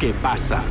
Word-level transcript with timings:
¿Qué 0.00 0.14
pasa? 0.14 0.64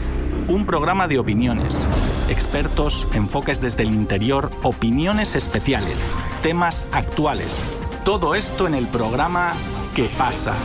Un 0.47 0.65
programa 0.65 1.07
de 1.07 1.19
opiniones, 1.19 1.87
expertos, 2.29 3.07
enfoques 3.13 3.61
desde 3.61 3.83
el 3.83 3.93
interior, 3.93 4.49
opiniones 4.63 5.35
especiales, 5.35 6.09
temas 6.41 6.87
actuales. 6.91 7.61
Todo 8.03 8.33
esto 8.33 8.65
en 8.65 8.73
el 8.73 8.87
programa 8.87 9.51
¿Qué 9.95 10.09
pasa? 10.17 10.55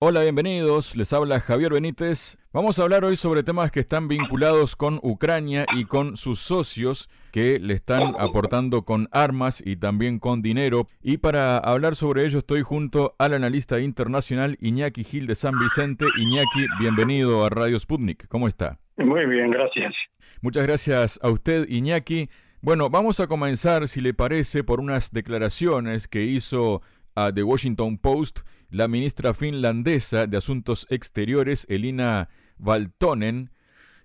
Hola, 0.00 0.20
bienvenidos. 0.20 0.96
Les 0.96 1.12
habla 1.14 1.40
Javier 1.40 1.72
Benítez. 1.72 2.36
Vamos 2.52 2.78
a 2.78 2.82
hablar 2.82 3.04
hoy 3.04 3.16
sobre 3.16 3.42
temas 3.42 3.72
que 3.72 3.80
están 3.80 4.06
vinculados 4.06 4.76
con 4.76 5.00
Ucrania 5.02 5.64
y 5.74 5.86
con 5.86 6.16
sus 6.16 6.40
socios 6.40 7.08
que 7.38 7.60
le 7.60 7.74
están 7.74 8.16
aportando 8.18 8.82
con 8.82 9.08
armas 9.12 9.62
y 9.64 9.76
también 9.76 10.18
con 10.18 10.42
dinero. 10.42 10.88
Y 11.00 11.18
para 11.18 11.58
hablar 11.58 11.94
sobre 11.94 12.26
ello 12.26 12.40
estoy 12.40 12.62
junto 12.62 13.14
al 13.16 13.32
analista 13.32 13.78
internacional 13.78 14.56
Iñaki 14.60 15.04
Gil 15.04 15.28
de 15.28 15.36
San 15.36 15.56
Vicente. 15.56 16.04
Iñaki, 16.18 16.66
bienvenido 16.80 17.44
a 17.44 17.48
Radio 17.48 17.78
Sputnik. 17.78 18.26
¿Cómo 18.26 18.48
está? 18.48 18.80
Muy 18.96 19.24
bien, 19.26 19.52
gracias. 19.52 19.94
Muchas 20.40 20.66
gracias 20.66 21.20
a 21.22 21.30
usted, 21.30 21.68
Iñaki. 21.68 22.28
Bueno, 22.60 22.90
vamos 22.90 23.20
a 23.20 23.28
comenzar, 23.28 23.86
si 23.86 24.00
le 24.00 24.14
parece, 24.14 24.64
por 24.64 24.80
unas 24.80 25.12
declaraciones 25.12 26.08
que 26.08 26.24
hizo 26.24 26.82
a 27.14 27.32
The 27.32 27.44
Washington 27.44 27.98
Post 27.98 28.40
la 28.68 28.88
ministra 28.88 29.32
finlandesa 29.32 30.26
de 30.26 30.36
Asuntos 30.38 30.88
Exteriores, 30.90 31.66
Elina 31.70 32.30
Valtonen, 32.56 33.50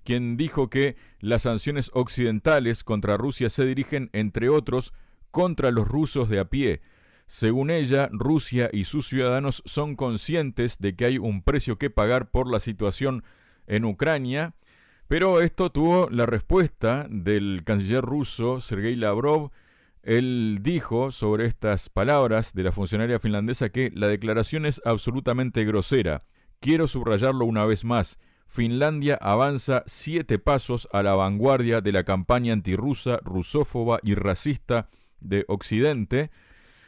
quien 0.04 0.38
dijo 0.38 0.70
que 0.70 0.96
las 1.20 1.44
sanciones 1.44 1.90
occidentales 1.94 2.84
contra 2.84 3.18
Rusia 3.18 3.50
se 3.50 3.66
dirigen, 3.66 4.10
entre 4.14 4.50
otros, 4.50 4.94
contra 5.32 5.72
los 5.72 5.88
rusos 5.88 6.30
de 6.30 6.40
a 6.40 6.46
pie. 6.46 6.82
Según 7.26 7.72
ella, 7.72 8.10
Rusia 8.12 8.70
y 8.72 8.84
sus 8.84 9.08
ciudadanos 9.08 9.64
son 9.66 9.96
conscientes 9.96 10.78
de 10.80 10.96
que 10.96 11.06
hay 11.06 11.18
un 11.18 11.42
precio 11.42 11.78
que 11.78 11.90
pagar 11.90 12.30
por 12.30 12.52
la 12.52 12.60
situación 12.60 13.24
en 13.66 13.86
Ucrania, 13.86 14.56
pero 15.08 15.42
esto 15.42 15.72
tuvo 15.72 16.10
la 16.10 16.26
respuesta 16.26 17.08
del 17.10 17.64
canciller 17.66 18.04
ruso 18.04 18.60
Sergei 18.60 18.96
Lavrov, 18.96 19.52
él 20.04 20.60
dijo 20.62 21.12
sobre 21.12 21.46
estas 21.46 21.90
palabras 21.90 22.54
de 22.54 22.64
la 22.64 22.74
funcionaria 22.74 23.20
finlandesa 23.20 23.70
que 23.70 23.90
la 23.96 24.08
declaración 24.08 24.66
es 24.66 24.82
absolutamente 24.84 25.64
grosera. 25.64 26.26
Quiero 26.60 26.88
subrayarlo 26.88 27.46
una 27.46 27.66
vez 27.66 27.86
más. 27.86 28.20
Finlandia 28.54 29.16
avanza 29.20 29.82
siete 29.88 30.38
pasos 30.38 30.88
a 30.94 31.02
la 31.02 31.16
vanguardia 31.16 31.82
de 31.82 31.92
la 31.92 32.04
campaña 32.04 32.54
antirrusa, 32.54 33.18
rusófoba 33.24 34.00
y 34.04 34.14
racista 34.14 34.90
de 35.20 35.44
Occidente. 35.48 36.30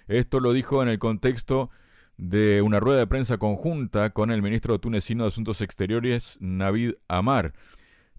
Esto 0.08 0.40
lo 0.40 0.54
dijo 0.54 0.84
en 0.84 0.90
el 0.90 1.00
contexto 1.00 1.72
de 2.18 2.62
una 2.62 2.80
rueda 2.80 3.00
de 3.00 3.08
prensa 3.08 3.40
conjunta 3.40 4.12
con 4.12 4.30
el 4.30 4.44
ministro 4.44 4.80
tunecino 4.80 5.24
de 5.24 5.30
Asuntos 5.30 5.62
Exteriores, 5.62 6.38
Navid 6.40 6.92
Amar. 7.08 7.54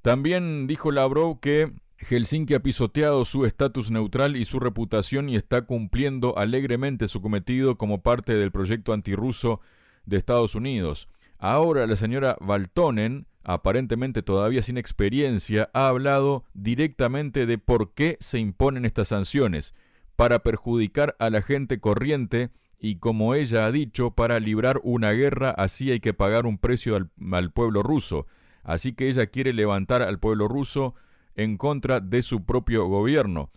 También 0.02 0.66
dijo 0.66 0.90
Lavrov 0.90 1.38
que 1.38 1.72
Helsinki 1.98 2.54
ha 2.54 2.64
pisoteado 2.64 3.24
su 3.24 3.46
estatus 3.46 3.92
neutral 3.92 4.34
y 4.34 4.44
su 4.44 4.58
reputación 4.58 5.28
y 5.28 5.36
está 5.36 5.62
cumpliendo 5.62 6.36
alegremente 6.36 7.06
su 7.06 7.22
cometido 7.22 7.78
como 7.78 8.02
parte 8.02 8.34
del 8.34 8.50
proyecto 8.50 8.92
antirruso 8.92 9.60
de 10.04 10.16
Estados 10.16 10.56
Unidos. 10.56 11.08
Ahora 11.38 11.86
la 11.86 11.96
señora 11.96 12.36
Valtonen, 12.40 13.28
aparentemente 13.46 14.22
todavía 14.22 14.60
sin 14.60 14.76
experiencia, 14.76 15.70
ha 15.72 15.86
hablado 15.86 16.44
directamente 16.52 17.46
de 17.46 17.58
por 17.58 17.94
qué 17.94 18.16
se 18.18 18.40
imponen 18.40 18.84
estas 18.84 19.08
sanciones, 19.08 19.72
para 20.16 20.40
perjudicar 20.40 21.14
a 21.20 21.30
la 21.30 21.42
gente 21.42 21.78
corriente 21.78 22.50
y, 22.80 22.96
como 22.96 23.34
ella 23.34 23.66
ha 23.66 23.72
dicho, 23.72 24.10
para 24.10 24.40
librar 24.40 24.80
una 24.82 25.12
guerra 25.12 25.50
así 25.50 25.92
hay 25.92 26.00
que 26.00 26.12
pagar 26.12 26.44
un 26.44 26.58
precio 26.58 26.96
al, 26.96 27.52
pueblo 27.52 27.82
ruso. 27.82 28.26
Así 28.64 28.94
que 28.94 29.08
ella 29.08 29.26
quiere 29.26 29.52
levantar 29.52 30.02
al 30.02 30.18
pueblo 30.18 30.48
ruso 30.48 30.94
en 31.36 31.56
contra 31.56 32.00
de 32.00 32.22
su 32.22 32.44
propio 32.44 32.86
gobierno. 32.86 33.50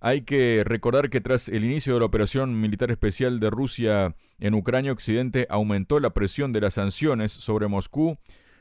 Hay 0.00 0.22
que 0.22 0.64
recordar 0.64 1.08
que 1.08 1.20
tras 1.20 1.48
el 1.48 1.64
inicio 1.64 1.94
de 1.94 2.00
la 2.00 2.06
operación 2.06 2.60
militar 2.60 2.90
especial 2.90 3.40
de 3.40 3.48
Rusia 3.48 4.16
en 4.38 4.54
Ucrania, 4.54 4.92
Occidente 4.92 5.46
aumentó 5.48 5.98
la 5.98 6.10
presión 6.10 6.52
de 6.52 6.60
las 6.60 6.74
sanciones 6.74 7.32
sobre 7.32 7.68
Moscú. 7.68 8.18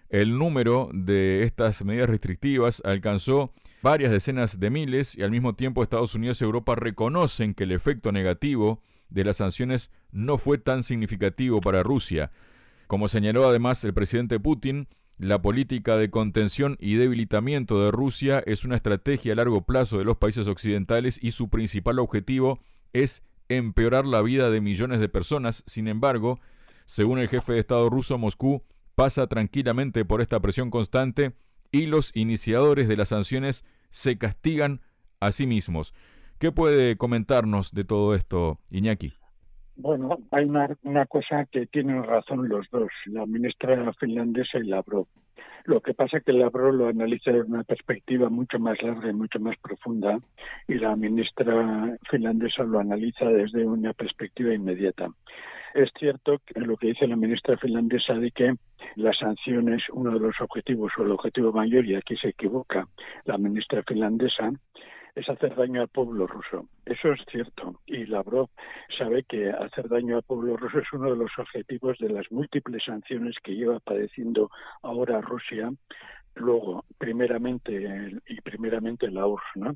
El 0.09 0.39
número 0.39 0.89
de 0.91 1.43
estas 1.43 1.85
medidas 1.85 2.09
restrictivas 2.09 2.81
alcanzó 2.83 3.53
varias 3.83 4.11
decenas 4.11 4.59
de 4.59 4.71
miles 4.71 5.15
y 5.15 5.21
al 5.21 5.29
mismo 5.29 5.53
tiempo 5.53 5.83
Estados 5.83 6.15
Unidos 6.15 6.41
y 6.41 6.45
Europa 6.45 6.73
reconocen 6.73 7.53
que 7.53 7.65
el 7.65 7.71
efecto 7.71 8.11
negativo 8.11 8.81
de 9.09 9.23
las 9.23 9.37
sanciones 9.37 9.91
no 10.11 10.39
fue 10.39 10.57
tan 10.57 10.81
significativo 10.81 11.61
para 11.61 11.83
Rusia. 11.83 12.31
Como 12.87 13.07
señaló 13.07 13.47
además 13.47 13.83
el 13.83 13.93
presidente 13.93 14.39
Putin, 14.39 14.87
la 15.19 15.43
política 15.43 15.95
de 15.95 16.09
contención 16.09 16.75
y 16.79 16.95
debilitamiento 16.95 17.83
de 17.83 17.91
Rusia 17.91 18.41
es 18.47 18.65
una 18.65 18.77
estrategia 18.77 19.33
a 19.33 19.35
largo 19.35 19.61
plazo 19.65 19.99
de 19.99 20.05
los 20.05 20.17
países 20.17 20.47
occidentales 20.47 21.19
y 21.21 21.31
su 21.31 21.49
principal 21.49 21.99
objetivo 21.99 22.61
es 22.93 23.21
empeorar 23.47 24.05
la 24.05 24.23
vida 24.23 24.49
de 24.49 24.61
millones 24.61 24.99
de 25.01 25.09
personas. 25.09 25.63
Sin 25.67 25.87
embargo, 25.87 26.39
según 26.85 27.19
el 27.19 27.29
jefe 27.29 27.53
de 27.53 27.59
Estado 27.59 27.89
ruso, 27.91 28.17
Moscú 28.17 28.63
pasa 28.99 29.27
tranquilamente 29.27 30.03
por 30.03 30.19
esta 30.19 30.41
presión 30.41 30.69
constante 30.69 31.31
y 31.71 31.85
los 31.85 32.13
iniciadores 32.17 32.89
de 32.89 32.97
las 32.97 33.07
sanciones 33.07 33.63
se 33.91 34.17
castigan 34.17 34.81
a 35.21 35.31
sí 35.31 35.47
mismos. 35.47 35.93
¿Qué 36.37 36.51
puede 36.51 36.97
comentarnos 36.97 37.71
de 37.71 37.85
todo 37.85 38.13
esto, 38.13 38.59
Iñaki? 38.69 39.13
Bueno, 39.77 40.17
hay 40.31 40.43
una, 40.43 41.05
cosa 41.05 41.45
que 41.49 41.65
tienen 41.67 42.03
razón 42.03 42.49
los 42.49 42.69
dos, 42.71 42.89
la 43.05 43.25
ministra 43.25 43.89
finlandesa 44.01 44.57
y 44.57 44.67
Lavrov. 44.67 45.07
Lo 45.63 45.79
que 45.79 45.93
pasa 45.93 46.17
es 46.17 46.25
que 46.25 46.33
Lavrov 46.33 46.73
lo 46.73 46.89
analiza 46.89 47.31
desde 47.31 47.47
una 47.47 47.63
perspectiva 47.63 48.27
mucho 48.27 48.59
más 48.59 48.81
larga 48.81 49.09
y 49.09 49.13
mucho 49.13 49.39
más 49.39 49.55
profunda 49.59 50.19
y 50.67 50.73
la 50.73 50.97
ministra 50.97 51.97
finlandesa 52.11 52.63
lo 52.63 52.81
analiza 52.81 53.27
desde 53.27 53.65
una 53.65 53.93
perspectiva 53.93 54.53
inmediata. 54.53 55.07
Es 55.73 55.89
cierto 55.97 56.39
que 56.45 56.59
lo 56.59 56.77
que 56.77 56.87
dice 56.87 57.07
la 57.07 57.15
ministra 57.15 57.57
finlandesa 57.57 58.13
de 58.15 58.31
que 58.31 58.55
las 58.95 59.17
sanciones, 59.17 59.83
uno 59.91 60.11
de 60.11 60.19
los 60.19 60.35
objetivos 60.41 60.91
o 60.97 61.03
el 61.03 61.11
objetivo 61.11 61.51
mayor, 61.51 61.85
y 61.85 61.95
aquí 61.95 62.15
se 62.17 62.29
equivoca 62.29 62.87
la 63.25 63.37
ministra 63.37 63.83
finlandesa, 63.83 64.51
es 65.15 65.29
hacer 65.29 65.55
daño 65.55 65.81
al 65.81 65.89
pueblo 65.89 66.27
ruso. 66.27 66.67
Eso 66.85 67.11
es 67.11 67.19
cierto. 67.29 67.81
Y 67.85 68.05
Lavrov 68.05 68.49
sabe 68.97 69.23
que 69.23 69.49
hacer 69.49 69.89
daño 69.89 70.17
al 70.17 70.23
pueblo 70.23 70.57
ruso 70.57 70.79
es 70.79 70.93
uno 70.93 71.11
de 71.11 71.17
los 71.17 71.31
objetivos 71.37 71.97
de 71.99 72.09
las 72.09 72.31
múltiples 72.31 72.83
sanciones 72.85 73.35
que 73.43 73.55
lleva 73.55 73.79
padeciendo 73.79 74.49
ahora 74.81 75.21
Rusia. 75.21 75.71
Luego, 76.35 76.85
primeramente, 76.97 78.13
y 78.27 78.41
primeramente 78.41 79.11
la 79.11 79.27
URSS, 79.27 79.55
¿no? 79.55 79.75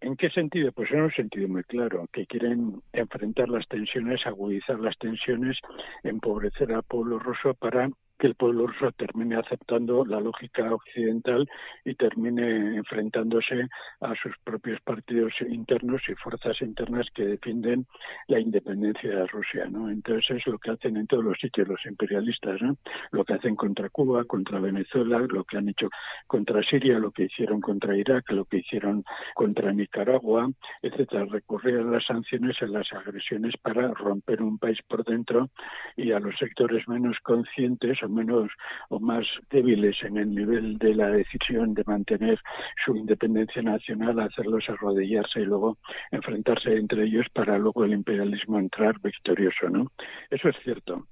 ¿En 0.00 0.16
qué 0.16 0.30
sentido? 0.30 0.70
Pues 0.72 0.90
en 0.92 1.02
un 1.02 1.10
sentido 1.10 1.48
muy 1.48 1.64
claro, 1.64 2.08
que 2.12 2.26
quieren 2.26 2.82
enfrentar 2.92 3.48
las 3.48 3.66
tensiones, 3.66 4.24
agudizar 4.26 4.78
las 4.78 4.96
tensiones, 4.98 5.58
empobrecer 6.04 6.72
al 6.72 6.84
pueblo 6.84 7.18
ruso 7.18 7.54
para 7.54 7.90
que 8.18 8.26
el 8.26 8.34
pueblo 8.34 8.66
ruso 8.66 8.92
termine 8.92 9.36
aceptando 9.36 10.04
la 10.04 10.20
lógica 10.20 10.72
occidental 10.72 11.48
y 11.84 11.94
termine 11.94 12.76
enfrentándose 12.76 13.68
a 14.00 14.14
sus 14.16 14.36
propios 14.44 14.80
partidos 14.82 15.32
internos 15.40 16.02
y 16.08 16.14
fuerzas 16.14 16.60
internas 16.60 17.06
que 17.14 17.24
defienden 17.24 17.86
la 18.26 18.40
independencia 18.40 19.10
de 19.10 19.26
Rusia, 19.26 19.66
¿no? 19.70 19.90
Entonces 19.90 20.38
es 20.38 20.46
lo 20.46 20.58
que 20.58 20.70
hacen 20.72 20.96
en 20.96 21.06
todos 21.06 21.24
los 21.24 21.38
sitios 21.38 21.68
los 21.68 21.84
imperialistas, 21.86 22.60
¿no? 22.60 22.76
Lo 23.12 23.24
que 23.24 23.34
hacen 23.34 23.56
contra 23.56 23.88
Cuba, 23.88 24.24
contra 24.24 24.58
Venezuela, 24.58 25.18
lo 25.28 25.44
que 25.44 25.58
han 25.58 25.68
hecho 25.68 25.88
contra 26.26 26.62
Siria, 26.62 26.98
lo 26.98 27.12
que 27.12 27.24
hicieron 27.24 27.60
contra 27.60 27.96
Irak, 27.96 28.30
lo 28.32 28.44
que 28.44 28.58
hicieron 28.58 29.04
contra 29.34 29.72
Nicaragua, 29.72 30.50
etcétera, 30.82 31.24
recurrir 31.26 31.78
a 31.78 31.84
las 31.84 32.04
sanciones, 32.04 32.60
a 32.62 32.66
las 32.66 32.92
agresiones 32.92 33.54
para 33.62 33.88
romper 33.94 34.42
un 34.42 34.58
país 34.58 34.78
por 34.88 35.04
dentro 35.04 35.50
y 35.96 36.12
a 36.12 36.20
los 36.20 36.36
sectores 36.38 36.86
menos 36.88 37.16
conscientes 37.22 38.02
menos 38.08 38.50
o 38.88 38.98
más 38.98 39.26
débiles 39.50 39.96
en 40.02 40.16
el 40.16 40.34
nivel 40.34 40.78
de 40.78 40.94
la 40.94 41.08
decisión 41.08 41.74
de 41.74 41.84
mantener 41.86 42.38
su 42.84 42.96
independencia 42.96 43.62
nacional, 43.62 44.20
hacerlos 44.20 44.68
arrodillarse 44.68 45.40
y 45.40 45.44
luego 45.44 45.78
enfrentarse 46.10 46.76
entre 46.76 47.04
ellos 47.04 47.26
para 47.32 47.58
luego 47.58 47.84
el 47.84 47.92
imperialismo 47.92 48.58
entrar 48.58 49.00
victorioso, 49.00 49.68
¿no? 49.70 49.90
Eso 50.30 50.48
es 50.48 50.56
cierto. 50.62 51.06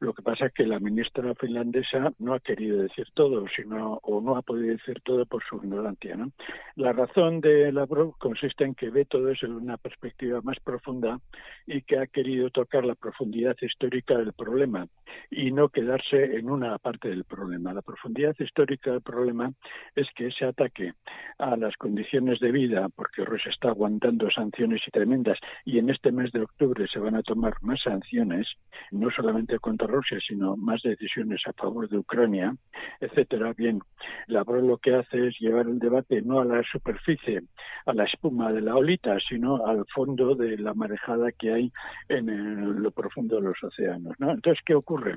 Lo 0.00 0.14
que 0.14 0.22
pasa 0.22 0.46
es 0.46 0.54
que 0.54 0.66
la 0.66 0.80
ministra 0.80 1.34
finlandesa 1.34 2.10
no 2.18 2.32
ha 2.32 2.40
querido 2.40 2.80
decir 2.80 3.06
todo, 3.12 3.44
sino 3.54 4.00
o 4.02 4.22
no 4.22 4.36
ha 4.36 4.42
podido 4.42 4.72
decir 4.72 5.00
todo 5.04 5.26
por 5.26 5.42
su 5.44 5.56
ignorancia. 5.56 6.16
¿no? 6.16 6.32
La 6.76 6.94
razón 6.94 7.42
de 7.42 7.70
Lavrov 7.70 8.16
consiste 8.16 8.64
en 8.64 8.74
que 8.74 8.88
ve 8.88 9.04
todo 9.04 9.28
eso 9.30 9.44
en 9.44 9.52
una 9.52 9.76
perspectiva 9.76 10.40
más 10.42 10.58
profunda 10.60 11.20
y 11.66 11.82
que 11.82 11.98
ha 11.98 12.06
querido 12.06 12.48
tocar 12.48 12.86
la 12.86 12.94
profundidad 12.94 13.54
histórica 13.60 14.16
del 14.16 14.32
problema 14.32 14.88
y 15.30 15.52
no 15.52 15.68
quedarse 15.68 16.36
en 16.36 16.48
una 16.48 16.78
parte 16.78 17.10
del 17.10 17.24
problema. 17.24 17.74
La 17.74 17.82
profundidad 17.82 18.34
histórica 18.38 18.92
del 18.92 19.02
problema 19.02 19.52
es 19.94 20.06
que 20.16 20.28
ese 20.28 20.46
ataque 20.46 20.94
a 21.38 21.56
las 21.56 21.76
condiciones 21.76 22.40
de 22.40 22.52
vida, 22.52 22.88
porque 22.88 23.24
Rusia 23.24 23.50
está 23.50 23.68
aguantando 23.68 24.30
sanciones 24.30 24.80
y 24.86 24.90
tremendas, 24.90 25.38
y 25.66 25.78
en 25.78 25.90
este 25.90 26.10
mes 26.10 26.32
de 26.32 26.40
octubre 26.40 26.86
se 26.90 26.98
van 26.98 27.16
a 27.16 27.22
tomar 27.22 27.54
más 27.60 27.82
sanciones, 27.82 28.48
no 28.90 29.10
solamente 29.10 29.58
contra 29.58 29.89
Rusia, 29.90 30.18
sino 30.26 30.56
más 30.56 30.82
decisiones 30.82 31.42
a 31.46 31.52
favor 31.52 31.88
de 31.88 31.98
Ucrania, 31.98 32.54
etcétera. 33.00 33.52
Bien, 33.56 33.80
Lavrov 34.26 34.64
lo 34.64 34.78
que 34.78 34.94
hace 34.94 35.28
es 35.28 35.38
llevar 35.38 35.66
el 35.66 35.78
debate 35.78 36.22
no 36.22 36.40
a 36.40 36.44
la 36.44 36.62
superficie, 36.62 37.42
a 37.86 37.92
la 37.92 38.04
espuma 38.04 38.52
de 38.52 38.60
la 38.60 38.76
olita, 38.76 39.18
sino 39.28 39.66
al 39.66 39.84
fondo 39.94 40.34
de 40.34 40.56
la 40.58 40.74
marejada 40.74 41.32
que 41.32 41.52
hay 41.52 41.72
en 42.08 42.82
lo 42.82 42.90
profundo 42.90 43.36
de 43.36 43.42
los 43.42 43.62
océanos. 43.62 44.14
¿no? 44.18 44.30
Entonces, 44.30 44.62
¿qué 44.64 44.74
ocurre? 44.74 45.16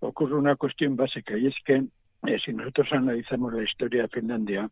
Ocurre 0.00 0.34
una 0.34 0.56
cuestión 0.56 0.96
básica 0.96 1.36
y 1.36 1.46
es 1.46 1.54
que 1.64 1.84
eh, 2.26 2.38
si 2.44 2.52
nosotros 2.52 2.88
analizamos 2.92 3.52
la 3.52 3.64
historia 3.64 4.02
de 4.02 4.08
Finlandia, 4.08 4.70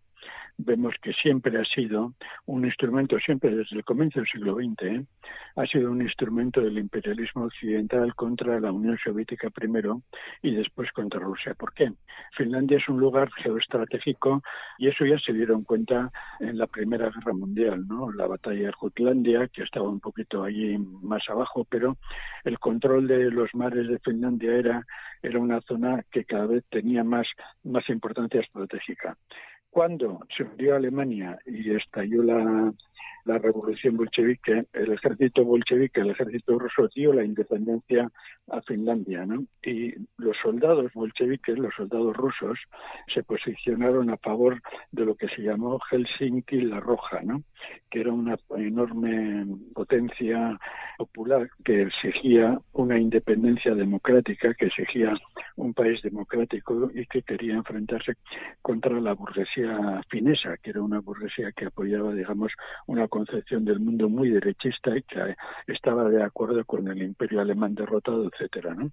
vemos 0.64 0.94
que 1.02 1.12
siempre 1.14 1.58
ha 1.58 1.64
sido 1.64 2.14
un 2.46 2.64
instrumento, 2.64 3.18
siempre 3.18 3.54
desde 3.54 3.76
el 3.76 3.84
comienzo 3.84 4.20
del 4.20 4.28
siglo 4.28 4.54
XX, 4.54 4.82
¿eh? 4.82 5.04
ha 5.56 5.66
sido 5.66 5.90
un 5.90 6.02
instrumento 6.02 6.60
del 6.60 6.78
imperialismo 6.78 7.44
occidental 7.44 8.14
contra 8.14 8.60
la 8.60 8.72
Unión 8.72 8.98
Soviética 9.02 9.50
primero 9.50 10.02
y 10.42 10.54
después 10.54 10.90
contra 10.92 11.20
Rusia. 11.20 11.54
¿Por 11.54 11.72
qué? 11.72 11.92
Finlandia 12.36 12.78
es 12.78 12.88
un 12.88 13.00
lugar 13.00 13.30
geoestratégico 13.42 14.42
y 14.78 14.88
eso 14.88 15.04
ya 15.04 15.18
se 15.18 15.32
dieron 15.32 15.64
cuenta 15.64 16.10
en 16.40 16.58
la 16.58 16.66
Primera 16.66 17.10
Guerra 17.10 17.32
Mundial, 17.32 17.86
¿no? 17.86 18.12
La 18.12 18.26
batalla 18.26 18.66
de 18.66 18.72
Jutlandia, 18.72 19.48
que 19.48 19.62
estaba 19.62 19.88
un 19.88 20.00
poquito 20.00 20.44
allí 20.44 20.76
más 20.78 21.22
abajo, 21.28 21.66
pero 21.68 21.96
el 22.44 22.58
control 22.58 23.06
de 23.06 23.30
los 23.30 23.54
mares 23.54 23.88
de 23.88 23.98
Finlandia 23.98 24.54
era, 24.54 24.86
era 25.22 25.38
una 25.38 25.60
zona 25.62 26.04
que 26.10 26.24
cada 26.24 26.46
vez 26.46 26.64
tenía 26.70 27.04
más, 27.04 27.26
más 27.64 27.88
importancia 27.88 28.40
estratégica. 28.40 29.16
Cuando 29.70 30.20
se 30.36 30.42
hundió 30.42 30.74
Alemania 30.74 31.38
y 31.46 31.74
estalló 31.74 32.22
la, 32.22 32.72
la 33.24 33.38
revolución 33.38 33.96
bolchevique, 33.96 34.64
el 34.72 34.92
ejército 34.92 35.44
bolchevique, 35.44 36.00
el 36.00 36.10
ejército 36.10 36.58
ruso 36.58 36.88
dio 36.94 37.12
la 37.12 37.24
independencia 37.24 38.10
a 38.48 38.60
Finlandia, 38.62 39.24
¿no? 39.26 39.44
Y 39.62 39.94
los 40.16 40.36
soldados 40.42 40.92
bolcheviques, 40.94 41.58
los 41.58 41.74
soldados 41.74 42.16
rusos, 42.16 42.58
se 43.12 43.22
posicionaron 43.22 44.10
a 44.10 44.16
favor 44.16 44.60
de 44.90 45.04
lo 45.04 45.14
que 45.14 45.28
se 45.28 45.42
llamó 45.42 45.78
Helsinki 45.90 46.62
la 46.62 46.80
Roja, 46.80 47.20
¿no? 47.22 47.42
Que 47.90 48.00
era 48.00 48.12
una 48.12 48.36
enorme 48.56 49.46
potencia 49.74 50.58
popular 50.96 51.48
que 51.64 51.82
exigía 51.82 52.58
una 52.72 52.98
independencia 52.98 53.74
democrática, 53.74 54.54
que 54.54 54.66
exigía 54.66 55.12
un 55.56 55.74
país 55.74 56.00
democrático 56.02 56.90
y 56.94 57.06
que 57.06 57.22
quería 57.22 57.54
enfrentarse 57.54 58.14
contra 58.62 58.98
la 59.00 59.12
burguesía 59.12 59.59
finesa, 60.08 60.56
que 60.58 60.70
era 60.70 60.82
una 60.82 61.00
burguesía 61.00 61.52
que 61.52 61.66
apoyaba, 61.66 62.12
digamos, 62.12 62.52
una 62.86 63.08
concepción 63.08 63.64
del 63.64 63.80
mundo 63.80 64.08
muy 64.08 64.30
derechista 64.30 64.96
y 64.96 65.02
que 65.02 65.36
estaba 65.66 66.08
de 66.08 66.22
acuerdo 66.22 66.64
con 66.64 66.88
el 66.88 67.02
imperio 67.02 67.40
alemán 67.40 67.74
derrotado, 67.74 68.28
etcétera, 68.28 68.74
¿no? 68.74 68.90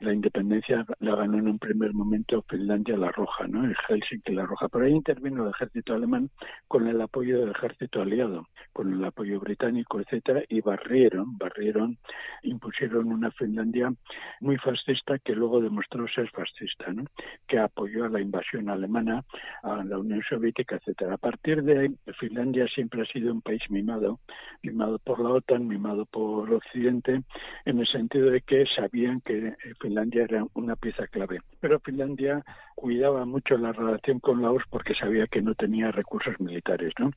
La 0.00 0.14
independencia 0.14 0.84
la 0.98 1.14
ganó 1.14 1.38
en 1.38 1.48
un 1.48 1.58
primer 1.58 1.92
momento 1.92 2.42
Finlandia 2.48 2.96
la 2.96 3.12
Roja, 3.12 3.46
¿no? 3.46 3.64
El 3.64 3.76
Helsinki 3.88 4.32
la 4.32 4.46
Roja. 4.46 4.68
Pero 4.68 4.86
ahí 4.86 4.92
intervino 4.92 5.44
el 5.44 5.50
ejército 5.50 5.94
alemán 5.94 6.30
con 6.68 6.86
el 6.88 7.00
apoyo 7.00 7.40
del 7.40 7.50
ejército 7.50 8.00
aliado, 8.00 8.48
con 8.72 8.92
el 8.92 9.04
apoyo 9.04 9.38
británico, 9.40 10.00
etcétera, 10.00 10.42
y 10.48 10.60
barrieron, 10.62 11.36
barrieron, 11.36 11.98
impusieron 12.42 13.12
una 13.12 13.30
Finlandia 13.32 13.92
muy 14.40 14.56
fascista 14.56 15.18
que 15.18 15.34
luego 15.34 15.60
demostró 15.60 16.08
ser 16.08 16.30
fascista, 16.30 16.92
¿no? 16.92 17.04
Que 17.46 17.58
apoyó 17.58 18.04
a 18.04 18.08
la 18.08 18.20
invasión 18.20 18.70
alemana, 18.70 19.24
a 19.62 19.84
la 19.84 19.98
Unión 19.98 20.22
Soviética, 20.28 20.76
etcétera. 20.76 21.14
A 21.14 21.18
partir 21.18 21.62
de 21.62 21.78
ahí, 21.78 21.88
Finlandia 22.18 22.66
siempre 22.74 23.02
ha 23.02 23.06
sido 23.06 23.32
un 23.32 23.42
país 23.42 23.62
mimado, 23.68 24.20
mimado 24.62 24.98
por 24.98 25.20
la 25.20 25.30
OTAN, 25.30 25.68
mimado 25.68 26.06
por 26.06 26.50
Occidente, 26.52 27.22
en 27.66 27.78
el 27.78 27.86
sentido 27.86 28.30
de 28.30 28.40
que 28.40 28.64
sabían 28.74 29.20
que 29.20 29.54
Finlandia 29.78 29.89
era 29.98 30.46
una 30.54 30.76
pieza 30.76 31.06
clave. 31.08 31.40
Pero 31.60 31.80
Finlandia 31.80 32.44
cuidaba 32.74 33.24
mucho 33.24 33.56
la 33.56 33.72
relación 33.72 34.20
con 34.20 34.42
la 34.42 34.50
URSS 34.50 34.68
porque 34.70 34.94
sabía 34.94 35.26
que 35.26 35.42
no 35.42 35.54
tenía 35.54 35.90
recursos 35.90 36.38
militares, 36.40 36.92
¿no? 36.98 37.12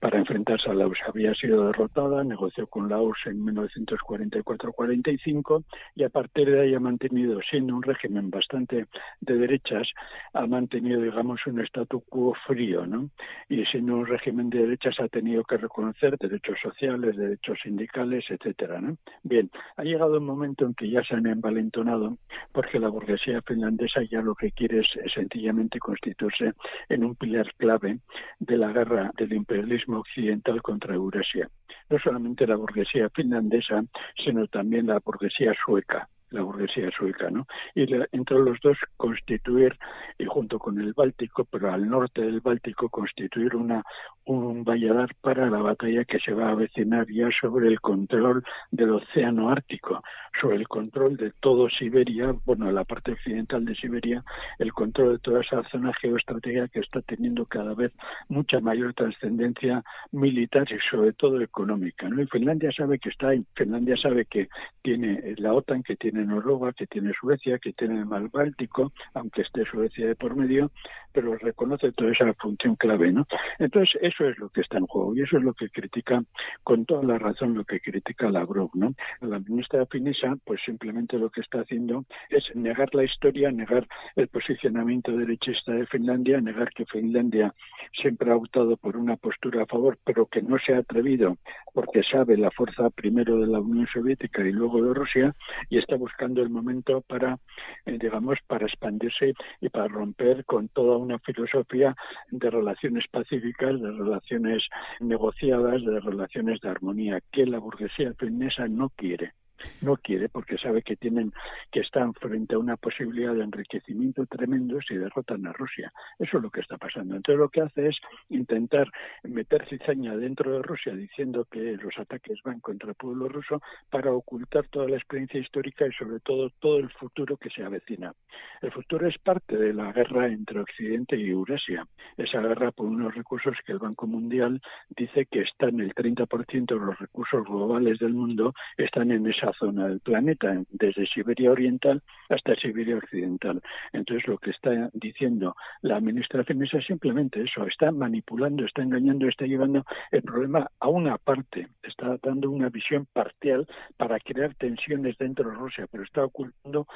Para 0.00 0.18
enfrentarse 0.18 0.70
a 0.70 0.74
la 0.74 0.86
URSS. 0.86 1.08
Había 1.08 1.34
sido 1.34 1.66
derrotada, 1.66 2.24
negoció 2.24 2.66
con 2.66 2.88
la 2.88 3.00
URSS 3.00 3.28
en 3.28 3.46
1944-45 3.46 5.64
y 5.94 6.04
a 6.04 6.08
partir 6.08 6.50
de 6.50 6.60
ahí 6.60 6.74
ha 6.74 6.80
mantenido, 6.80 7.40
siendo 7.48 7.74
un 7.74 7.82
régimen 7.82 8.30
bastante 8.30 8.86
de 9.20 9.34
derechas, 9.34 9.88
ha 10.32 10.46
mantenido, 10.46 11.00
digamos, 11.00 11.40
un 11.46 11.60
statu 11.60 12.02
quo 12.08 12.34
frío, 12.46 12.86
¿no? 12.86 13.10
Y 13.48 13.64
siendo 13.66 13.96
un 13.96 14.06
régimen 14.06 14.50
de 14.50 14.60
derechas 14.60 14.98
ha 15.00 15.08
tenido 15.08 15.44
que 15.44 15.56
reconocer 15.56 16.16
derechos 16.18 16.58
sociales, 16.60 17.16
derechos 17.16 17.58
sindicales, 17.62 18.24
etcétera, 18.28 18.80
¿no? 18.80 18.96
Bien, 19.22 19.50
ha 19.76 19.84
llegado 19.84 20.18
un 20.18 20.26
momento 20.26 20.66
en 20.66 20.74
que 20.74 20.90
ya 20.90 21.02
se 21.04 21.14
han 21.14 21.26
envalentonado 21.26 22.18
porque 22.52 22.78
la 22.78 22.88
burguesía 22.88 23.42
finlandesa 23.42 24.02
ya 24.10 24.22
lo 24.22 24.34
que 24.34 24.52
quiere 24.52 24.80
es 24.80 24.86
sencillamente 25.12 25.78
constituirse 25.78 26.52
en 26.88 27.04
un 27.04 27.14
pilar 27.14 27.52
clave 27.56 27.98
de 28.38 28.56
la 28.56 28.72
guerra 28.72 29.10
del 29.16 29.32
imperialismo 29.32 29.83
occidental 29.88 30.62
contra 30.62 30.94
Eurasia. 30.94 31.48
No 31.90 31.98
solamente 31.98 32.46
la 32.46 32.56
burguesía 32.56 33.10
finlandesa, 33.10 33.84
sino 34.24 34.46
también 34.46 34.86
la 34.86 35.00
burguesía 35.00 35.52
sueca 35.64 36.08
la 36.34 36.42
burguesía 36.42 36.90
sueca, 36.90 37.30
¿no? 37.30 37.46
Y 37.74 37.82
entre 38.12 38.38
los 38.38 38.60
dos 38.60 38.76
constituir, 38.96 39.76
y 40.18 40.24
junto 40.26 40.58
con 40.58 40.78
el 40.80 40.92
Báltico, 40.92 41.44
pero 41.44 41.72
al 41.72 41.88
norte 41.88 42.22
del 42.22 42.40
Báltico, 42.40 42.88
constituir 42.88 43.56
una 43.56 43.82
un 44.26 44.64
valladar 44.64 45.14
para 45.20 45.50
la 45.50 45.58
batalla 45.58 46.04
que 46.04 46.18
se 46.18 46.32
va 46.32 46.48
a 46.48 46.52
avecinar 46.52 47.06
ya 47.10 47.28
sobre 47.40 47.68
el 47.68 47.80
control 47.80 48.42
del 48.70 48.90
océano 48.90 49.50
Ártico, 49.50 50.02
sobre 50.40 50.56
el 50.56 50.68
control 50.68 51.16
de 51.16 51.32
todo 51.40 51.68
Siberia, 51.68 52.34
bueno, 52.44 52.70
la 52.72 52.84
parte 52.84 53.12
occidental 53.12 53.64
de 53.64 53.74
Siberia, 53.74 54.24
el 54.58 54.72
control 54.72 55.12
de 55.12 55.18
toda 55.18 55.42
esa 55.42 55.62
zona 55.70 55.92
geoestratégica 56.00 56.68
que 56.68 56.80
está 56.80 57.02
teniendo 57.02 57.44
cada 57.46 57.74
vez 57.74 57.92
mucha 58.28 58.60
mayor 58.60 58.94
trascendencia 58.94 59.82
militar 60.12 60.66
y 60.70 60.78
sobre 60.90 61.12
todo 61.12 61.40
económica, 61.40 62.08
¿no? 62.08 62.22
Y 62.22 62.26
Finlandia 62.26 62.70
sabe 62.72 62.98
que 62.98 63.10
está 63.10 63.32
Finlandia 63.54 63.96
sabe 63.96 64.24
que 64.24 64.48
tiene 64.82 65.34
la 65.36 65.52
OTAN, 65.52 65.82
que 65.82 65.96
tiene 65.96 66.23
Noruega, 66.24 66.72
que 66.72 66.86
tiene 66.86 67.12
Suecia, 67.18 67.58
que 67.58 67.72
tiene 67.72 67.98
el 67.98 68.06
mar 68.06 68.28
Báltico, 68.30 68.92
aunque 69.14 69.42
esté 69.42 69.64
Suecia 69.64 70.06
de 70.06 70.16
por 70.16 70.36
medio, 70.36 70.70
pero 71.12 71.36
reconoce 71.36 71.92
toda 71.92 72.10
esa 72.10 72.32
función 72.34 72.76
clave, 72.76 73.12
¿no? 73.12 73.26
Entonces, 73.58 73.90
eso 74.02 74.28
es 74.28 74.38
lo 74.38 74.48
que 74.48 74.62
está 74.62 74.78
en 74.78 74.86
juego 74.86 75.14
y 75.14 75.22
eso 75.22 75.38
es 75.38 75.44
lo 75.44 75.54
que 75.54 75.70
critica, 75.70 76.22
con 76.62 76.84
toda 76.84 77.04
la 77.04 77.18
razón, 77.18 77.54
lo 77.54 77.64
que 77.64 77.80
critica 77.80 78.30
Lavrov, 78.30 78.70
¿no? 78.74 78.94
La 79.20 79.38
ministra 79.38 79.86
finesa, 79.86 80.36
pues 80.44 80.60
simplemente 80.64 81.18
lo 81.18 81.30
que 81.30 81.40
está 81.40 81.60
haciendo 81.60 82.04
es 82.30 82.44
negar 82.54 82.92
la 82.94 83.04
historia, 83.04 83.50
negar 83.50 83.86
el 84.16 84.28
posicionamiento 84.28 85.16
derechista 85.16 85.72
de 85.72 85.86
Finlandia, 85.86 86.40
negar 86.40 86.70
que 86.72 86.84
Finlandia 86.86 87.54
siempre 88.00 88.30
ha 88.30 88.36
optado 88.36 88.76
por 88.76 88.96
una 88.96 89.16
postura 89.16 89.62
a 89.62 89.66
favor, 89.66 89.98
pero 90.04 90.26
que 90.26 90.42
no 90.42 90.58
se 90.58 90.74
ha 90.74 90.78
atrevido 90.78 91.36
porque 91.72 92.02
sabe 92.02 92.36
la 92.36 92.50
fuerza 92.50 92.88
primero 92.90 93.38
de 93.38 93.48
la 93.48 93.60
Unión 93.60 93.86
Soviética 93.92 94.42
y 94.42 94.52
luego 94.52 94.82
de 94.82 94.94
Rusia 94.94 95.34
y 95.68 95.78
está 95.78 95.96
buscando 96.04 96.42
el 96.42 96.50
momento 96.50 97.00
para, 97.00 97.38
eh, 97.86 97.96
digamos, 97.98 98.38
para 98.46 98.66
expandirse 98.66 99.32
y 99.62 99.68
para 99.70 99.88
romper 99.88 100.44
con 100.44 100.68
toda 100.68 100.98
una 100.98 101.18
filosofía 101.18 101.96
de 102.30 102.50
relaciones 102.50 103.04
pacíficas, 103.10 103.80
de 103.80 103.90
relaciones 103.90 104.62
negociadas, 105.00 105.82
de 105.82 106.00
relaciones 106.00 106.60
de 106.60 106.68
armonía, 106.68 107.20
que 107.32 107.46
la 107.46 107.58
burguesía 107.58 108.12
finesa 108.18 108.68
no 108.68 108.90
quiere 108.90 109.32
no 109.80 109.96
quiere 109.96 110.28
porque 110.28 110.58
sabe 110.58 110.82
que 110.82 110.96
tienen 110.96 111.32
que 111.70 111.80
están 111.80 112.14
frente 112.14 112.54
a 112.54 112.58
una 112.58 112.76
posibilidad 112.76 113.34
de 113.34 113.44
enriquecimiento 113.44 114.26
tremendo 114.26 114.80
si 114.82 114.96
derrotan 114.96 115.46
a 115.46 115.52
Rusia. 115.52 115.92
Eso 116.18 116.36
es 116.38 116.42
lo 116.42 116.50
que 116.50 116.60
está 116.60 116.76
pasando. 116.76 117.16
Entonces 117.16 117.38
lo 117.38 117.48
que 117.48 117.62
hace 117.62 117.88
es 117.88 117.96
intentar 118.28 118.88
meter 119.22 119.66
cizaña 119.68 120.16
dentro 120.16 120.52
de 120.52 120.62
Rusia 120.62 120.94
diciendo 120.94 121.46
que 121.50 121.76
los 121.76 121.96
ataques 121.98 122.40
van 122.44 122.60
contra 122.60 122.90
el 122.90 122.94
pueblo 122.94 123.28
ruso 123.28 123.60
para 123.90 124.12
ocultar 124.12 124.66
toda 124.68 124.88
la 124.88 124.96
experiencia 124.96 125.40
histórica 125.40 125.86
y 125.86 125.92
sobre 125.92 126.20
todo 126.20 126.50
todo 126.60 126.78
el 126.78 126.90
futuro 126.90 127.36
que 127.36 127.50
se 127.50 127.62
avecina. 127.62 128.12
El 128.60 128.72
futuro 128.72 129.08
es 129.08 129.18
parte 129.18 129.56
de 129.56 129.72
la 129.72 129.92
guerra 129.92 130.28
entre 130.28 130.60
Occidente 130.60 131.16
y 131.16 131.30
Eurasia. 131.30 131.86
Esa 132.16 132.40
guerra 132.40 132.72
por 132.72 132.86
unos 132.86 133.14
recursos 133.14 133.56
que 133.66 133.72
el 133.72 133.78
Banco 133.78 134.06
Mundial 134.06 134.60
dice 134.88 135.26
que 135.26 135.42
están 135.42 135.80
el 135.80 135.94
30% 135.94 136.66
de 136.66 136.86
los 136.86 136.98
recursos 136.98 137.44
globales 137.44 137.98
del 137.98 138.14
mundo 138.14 138.54
están 138.76 139.10
en 139.10 139.26
esa 139.26 139.43
zona 139.52 139.88
del 139.88 140.00
planeta, 140.00 140.62
desde 140.70 141.06
Siberia 141.06 141.50
Oriental 141.50 142.02
hasta 142.28 142.54
Siberia 142.56 142.96
Occidental. 142.96 143.60
Entonces, 143.92 144.26
lo 144.26 144.38
que 144.38 144.50
está 144.50 144.90
diciendo 144.92 145.54
la 145.82 145.96
administración 145.96 146.62
es 146.62 146.70
simplemente 146.86 147.42
eso, 147.42 147.66
está 147.66 147.90
manipulando, 147.92 148.64
está 148.64 148.82
engañando, 148.82 149.28
está 149.28 149.46
llevando 149.46 149.84
el 150.10 150.22
problema 150.22 150.70
a 150.80 150.88
una 150.88 151.18
parte, 151.18 151.68
está 151.82 152.16
dando 152.22 152.50
una 152.50 152.68
visión 152.68 153.06
parcial 153.12 153.66
para 153.96 154.18
crear 154.20 154.54
tensiones 154.54 155.16
dentro 155.18 155.50
de 155.50 155.56
Rusia, 155.56 155.86
pero 155.90 156.04
está 156.04 156.24
ocultando 156.24 156.86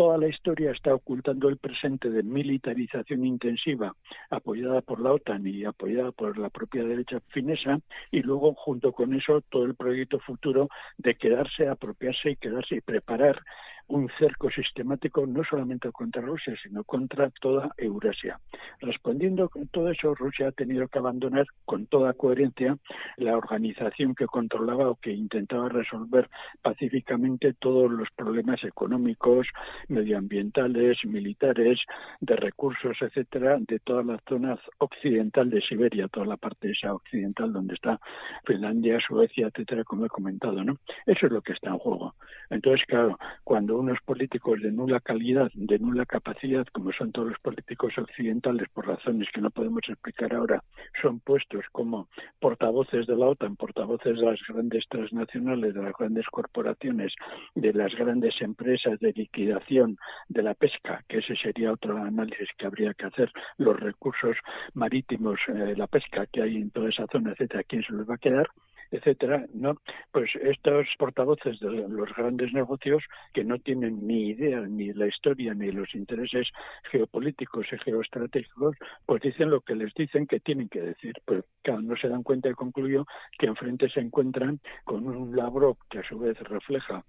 toda 0.00 0.16
la 0.16 0.28
historia 0.28 0.70
está 0.70 0.94
ocultando 0.94 1.50
el 1.50 1.58
presente 1.58 2.08
de 2.08 2.22
militarización 2.22 3.26
intensiva 3.26 3.94
apoyada 4.30 4.80
por 4.80 4.98
la 4.98 5.12
OTAN 5.12 5.46
y 5.46 5.66
apoyada 5.66 6.10
por 6.10 6.38
la 6.38 6.48
propia 6.48 6.84
derecha 6.84 7.20
finesa 7.28 7.80
y 8.10 8.22
luego 8.22 8.54
junto 8.54 8.92
con 8.92 9.12
eso 9.12 9.42
todo 9.50 9.66
el 9.66 9.74
proyecto 9.74 10.18
futuro 10.20 10.70
de 10.96 11.16
quedarse, 11.16 11.68
apropiarse 11.90 12.30
y 12.30 12.36
quedarse 12.36 12.76
y 12.76 12.80
preparar 12.80 13.42
un 13.90 14.08
cerco 14.18 14.50
sistemático 14.50 15.26
no 15.26 15.42
solamente 15.44 15.90
contra 15.90 16.22
Rusia, 16.22 16.54
sino 16.62 16.84
contra 16.84 17.30
toda 17.40 17.70
Eurasia. 17.76 18.38
Respondiendo 18.80 19.48
con 19.48 19.66
todo 19.68 19.90
eso, 19.90 20.14
Rusia 20.14 20.48
ha 20.48 20.52
tenido 20.52 20.86
que 20.88 20.98
abandonar 20.98 21.46
con 21.64 21.86
toda 21.86 22.12
coherencia 22.12 22.78
la 23.16 23.36
organización 23.36 24.14
que 24.14 24.26
controlaba 24.26 24.90
o 24.90 24.94
que 24.94 25.12
intentaba 25.12 25.68
resolver 25.68 26.30
pacíficamente 26.62 27.52
todos 27.54 27.90
los 27.90 28.08
problemas 28.14 28.62
económicos, 28.62 29.48
medioambientales, 29.88 30.98
militares, 31.04 31.80
de 32.20 32.36
recursos, 32.36 32.96
etcétera, 33.00 33.58
de 33.58 33.80
toda 33.80 34.04
la 34.04 34.20
zona 34.28 34.58
occidental 34.78 35.50
de 35.50 35.60
Siberia, 35.62 36.08
toda 36.08 36.26
la 36.26 36.36
parte 36.36 36.70
esa 36.70 36.94
occidental 36.94 37.52
donde 37.52 37.74
está 37.74 38.00
Finlandia, 38.44 38.98
Suecia, 39.06 39.48
etcétera, 39.48 39.82
como 39.82 40.06
he 40.06 40.08
comentado, 40.08 40.62
¿no? 40.62 40.76
Eso 41.06 41.26
es 41.26 41.32
lo 41.32 41.42
que 41.42 41.52
está 41.52 41.70
en 41.70 41.78
juego. 41.78 42.14
Entonces, 42.50 42.84
claro, 42.86 43.18
cuando 43.44 43.79
unos 43.80 43.98
políticos 44.04 44.60
de 44.62 44.70
nula 44.70 45.00
calidad, 45.00 45.50
de 45.54 45.78
nula 45.78 46.06
capacidad, 46.06 46.66
como 46.72 46.92
son 46.92 47.12
todos 47.12 47.28
los 47.28 47.38
políticos 47.40 47.92
occidentales, 47.98 48.68
por 48.72 48.86
razones 48.86 49.28
que 49.32 49.40
no 49.40 49.50
podemos 49.50 49.82
explicar 49.88 50.34
ahora, 50.34 50.62
son 51.02 51.20
puestos 51.20 51.64
como 51.72 52.08
portavoces 52.38 53.06
de 53.06 53.16
la 53.16 53.26
OTAN, 53.26 53.56
portavoces 53.56 54.16
de 54.16 54.26
las 54.26 54.40
grandes 54.48 54.84
transnacionales, 54.88 55.74
de 55.74 55.82
las 55.82 55.94
grandes 55.98 56.26
corporaciones, 56.26 57.12
de 57.54 57.72
las 57.72 57.94
grandes 57.94 58.34
empresas 58.40 58.98
de 59.00 59.12
liquidación 59.12 59.96
de 60.28 60.42
la 60.42 60.54
pesca, 60.54 61.04
que 61.08 61.18
ese 61.18 61.34
sería 61.36 61.72
otro 61.72 61.96
análisis 61.96 62.48
que 62.58 62.66
habría 62.66 62.94
que 62.94 63.06
hacer, 63.06 63.30
los 63.58 63.78
recursos 63.78 64.36
marítimos, 64.74 65.40
eh, 65.48 65.74
la 65.76 65.86
pesca 65.86 66.26
que 66.26 66.42
hay 66.42 66.56
en 66.56 66.70
toda 66.70 66.88
esa 66.88 67.06
zona, 67.10 67.32
etcétera, 67.32 67.64
¿quién 67.64 67.82
se 67.82 67.92
los 67.92 68.08
va 68.08 68.14
a 68.14 68.18
quedar? 68.18 68.48
Etcétera, 68.90 69.46
¿no? 69.54 69.76
Pues 70.12 70.30
estos 70.42 70.86
portavoces 70.98 71.58
de 71.60 71.70
los 71.88 72.14
grandes 72.14 72.52
negocios 72.52 73.02
que 73.32 73.44
no 73.44 73.58
tienen 73.58 74.06
ni 74.06 74.28
idea 74.30 74.60
ni 74.60 74.92
la 74.92 75.06
historia 75.06 75.54
ni 75.54 75.70
los 75.70 75.94
intereses 75.94 76.48
geopolíticos 76.90 77.66
y 77.72 77.78
geoestratégicos, 77.78 78.76
pues 79.06 79.22
dicen 79.22 79.50
lo 79.50 79.60
que 79.60 79.74
les 79.74 79.92
dicen 79.94 80.26
que 80.26 80.40
tienen 80.40 80.68
que 80.68 80.80
decir. 80.80 81.14
Pues 81.24 81.44
claro, 81.62 81.82
no 81.82 81.96
se 81.96 82.08
dan 82.08 82.22
cuenta 82.22 82.48
y 82.48 82.54
concluyo 82.54 83.06
que 83.38 83.46
enfrente 83.46 83.88
se 83.88 84.00
encuentran 84.00 84.60
con 84.84 85.06
un 85.06 85.36
Lavrov 85.36 85.76
que 85.88 85.98
a 85.98 86.08
su 86.08 86.18
vez 86.18 86.38
refleja 86.40 87.04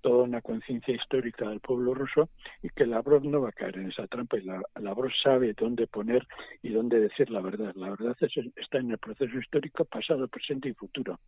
toda 0.00 0.22
una 0.22 0.40
conciencia 0.40 0.94
histórica 0.94 1.48
del 1.48 1.60
pueblo 1.60 1.92
ruso 1.92 2.28
y 2.62 2.68
que 2.68 2.86
Lavrov 2.86 3.24
no 3.24 3.40
va 3.40 3.48
a 3.48 3.52
caer 3.52 3.76
en 3.78 3.88
esa 3.90 4.06
trampa 4.06 4.38
y 4.38 4.42
la, 4.42 4.62
Lavrov 4.80 5.10
sabe 5.22 5.52
dónde 5.54 5.86
poner 5.88 6.26
y 6.62 6.70
dónde 6.70 7.00
decir 7.00 7.28
la 7.30 7.40
verdad. 7.40 7.72
La 7.74 7.90
verdad 7.90 8.16
está 8.20 8.78
en 8.78 8.90
el 8.92 8.98
proceso 8.98 9.36
histórico 9.36 9.84
pasado, 9.84 10.28
presente 10.28 10.68
y 10.68 10.74
futuro. 10.74 11.18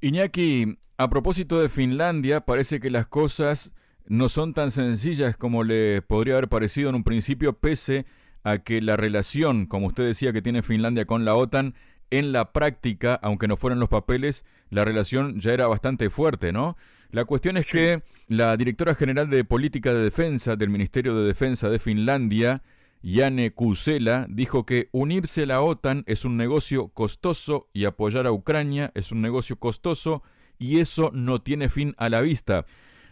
Iñaki, 0.00 0.78
a 0.98 1.10
propósito 1.10 1.60
de 1.60 1.68
Finlandia, 1.68 2.42
parece 2.42 2.80
que 2.80 2.90
las 2.90 3.06
cosas 3.06 3.72
no 4.06 4.28
son 4.28 4.54
tan 4.54 4.70
sencillas 4.70 5.36
como 5.36 5.64
le 5.64 6.02
podría 6.02 6.34
haber 6.34 6.48
parecido 6.48 6.90
en 6.90 6.96
un 6.96 7.04
principio, 7.04 7.58
pese 7.58 8.06
a 8.44 8.58
que 8.58 8.80
la 8.80 8.96
relación, 8.96 9.66
como 9.66 9.88
usted 9.88 10.04
decía, 10.04 10.32
que 10.32 10.42
tiene 10.42 10.62
Finlandia 10.62 11.04
con 11.04 11.24
la 11.24 11.34
OTAN, 11.34 11.74
en 12.10 12.32
la 12.32 12.52
práctica, 12.52 13.14
aunque 13.14 13.48
no 13.48 13.56
fueran 13.56 13.80
los 13.80 13.88
papeles, 13.88 14.44
la 14.70 14.84
relación 14.84 15.40
ya 15.40 15.52
era 15.52 15.66
bastante 15.66 16.10
fuerte, 16.10 16.52
¿no? 16.52 16.76
La 17.10 17.24
cuestión 17.24 17.56
es 17.56 17.66
que 17.66 18.02
la 18.28 18.56
directora 18.56 18.94
general 18.94 19.30
de 19.30 19.44
Política 19.44 19.92
de 19.92 20.02
Defensa 20.02 20.56
del 20.56 20.70
Ministerio 20.70 21.16
de 21.16 21.26
Defensa 21.26 21.68
de 21.68 21.78
Finlandia, 21.78 22.62
Yane 23.02 23.52
Kusela 23.52 24.26
dijo 24.28 24.66
que 24.66 24.88
unirse 24.92 25.42
a 25.42 25.46
la 25.46 25.62
OTAN 25.62 26.02
es 26.06 26.24
un 26.24 26.36
negocio 26.36 26.88
costoso 26.88 27.68
y 27.72 27.84
apoyar 27.84 28.26
a 28.26 28.32
Ucrania 28.32 28.92
es 28.94 29.12
un 29.12 29.22
negocio 29.22 29.56
costoso 29.56 30.22
y 30.58 30.80
eso 30.80 31.10
no 31.12 31.38
tiene 31.38 31.68
fin 31.68 31.94
a 31.98 32.08
la 32.08 32.20
vista. 32.20 32.66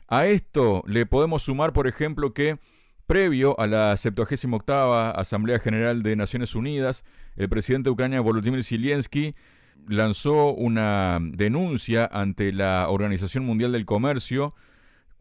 A 0.09 0.27
esto 0.27 0.83
le 0.87 1.07
podemos 1.07 1.43
sumar, 1.43 1.73
por 1.73 1.87
ejemplo, 1.87 2.35
que 2.35 2.59
previo 3.07 3.59
a 3.61 3.67
la 3.67 3.97
78 3.97 5.15
Asamblea 5.15 5.59
General 5.59 6.03
de 6.03 6.17
Naciones 6.17 6.55
Unidas, 6.55 7.05
el 7.37 7.49
presidente 7.49 7.89
de 7.89 7.93
Ucrania 7.93 8.21
Volodymyr 8.21 8.65
Zelensky 8.65 9.35
lanzó 9.89 10.55
una 10.55 11.19
denuncia 11.21 12.09
ante 12.11 12.53
la 12.53 12.89
Organización 12.89 13.45
Mundial 13.45 13.73
del 13.73 13.85
Comercio 13.85 14.55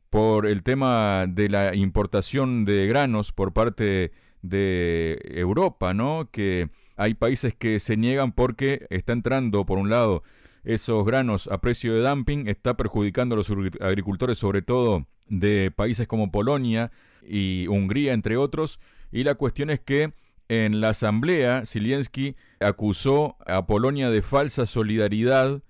por 0.10 0.46
el 0.46 0.64
tema 0.64 1.26
de 1.28 1.50
la 1.50 1.76
importación 1.76 2.66
de 2.66 2.88
granos 2.88 3.32
por 3.34 3.52
parte 3.52 4.12
de 4.44 5.20
Europa, 5.24 5.96
¿no? 5.96 6.30
Que 6.30 6.70
hay 6.96 7.16
países 7.16 7.56
que 7.56 7.80
se 7.80 7.98
niegan 7.98 8.32
porque 8.34 8.86
está 8.92 9.14
entrando, 9.14 9.66
por 9.66 9.80
un 9.80 9.90
lado, 9.90 10.22
esos 10.64 11.04
granos 11.06 11.48
a 11.48 11.60
precio 11.60 11.94
de 11.94 12.08
dumping, 12.08 12.48
está 12.48 12.78
perjudicando 12.78 13.34
a 13.34 13.38
los 13.38 13.52
agricultores, 13.82 14.38
sobre 14.38 14.62
todo 14.62 15.08
de 15.28 15.72
países 15.76 16.08
como 16.08 16.32
Polonia 16.32 16.92
y 17.26 17.68
Hungría, 17.68 18.14
entre 18.14 18.38
otros. 18.38 18.80
Y 19.12 19.24
la 19.24 19.36
cuestión 19.36 19.70
es 19.70 19.80
que 19.80 20.14
en 20.50 20.82
la 20.82 20.90
asamblea, 20.90 21.64
Zelensky 21.66 22.36
acusó 22.60 23.38
a 23.48 23.66
Polonia 23.66 24.10
de 24.10 24.22
falsa 24.22 24.66
solidaridad 24.66 25.64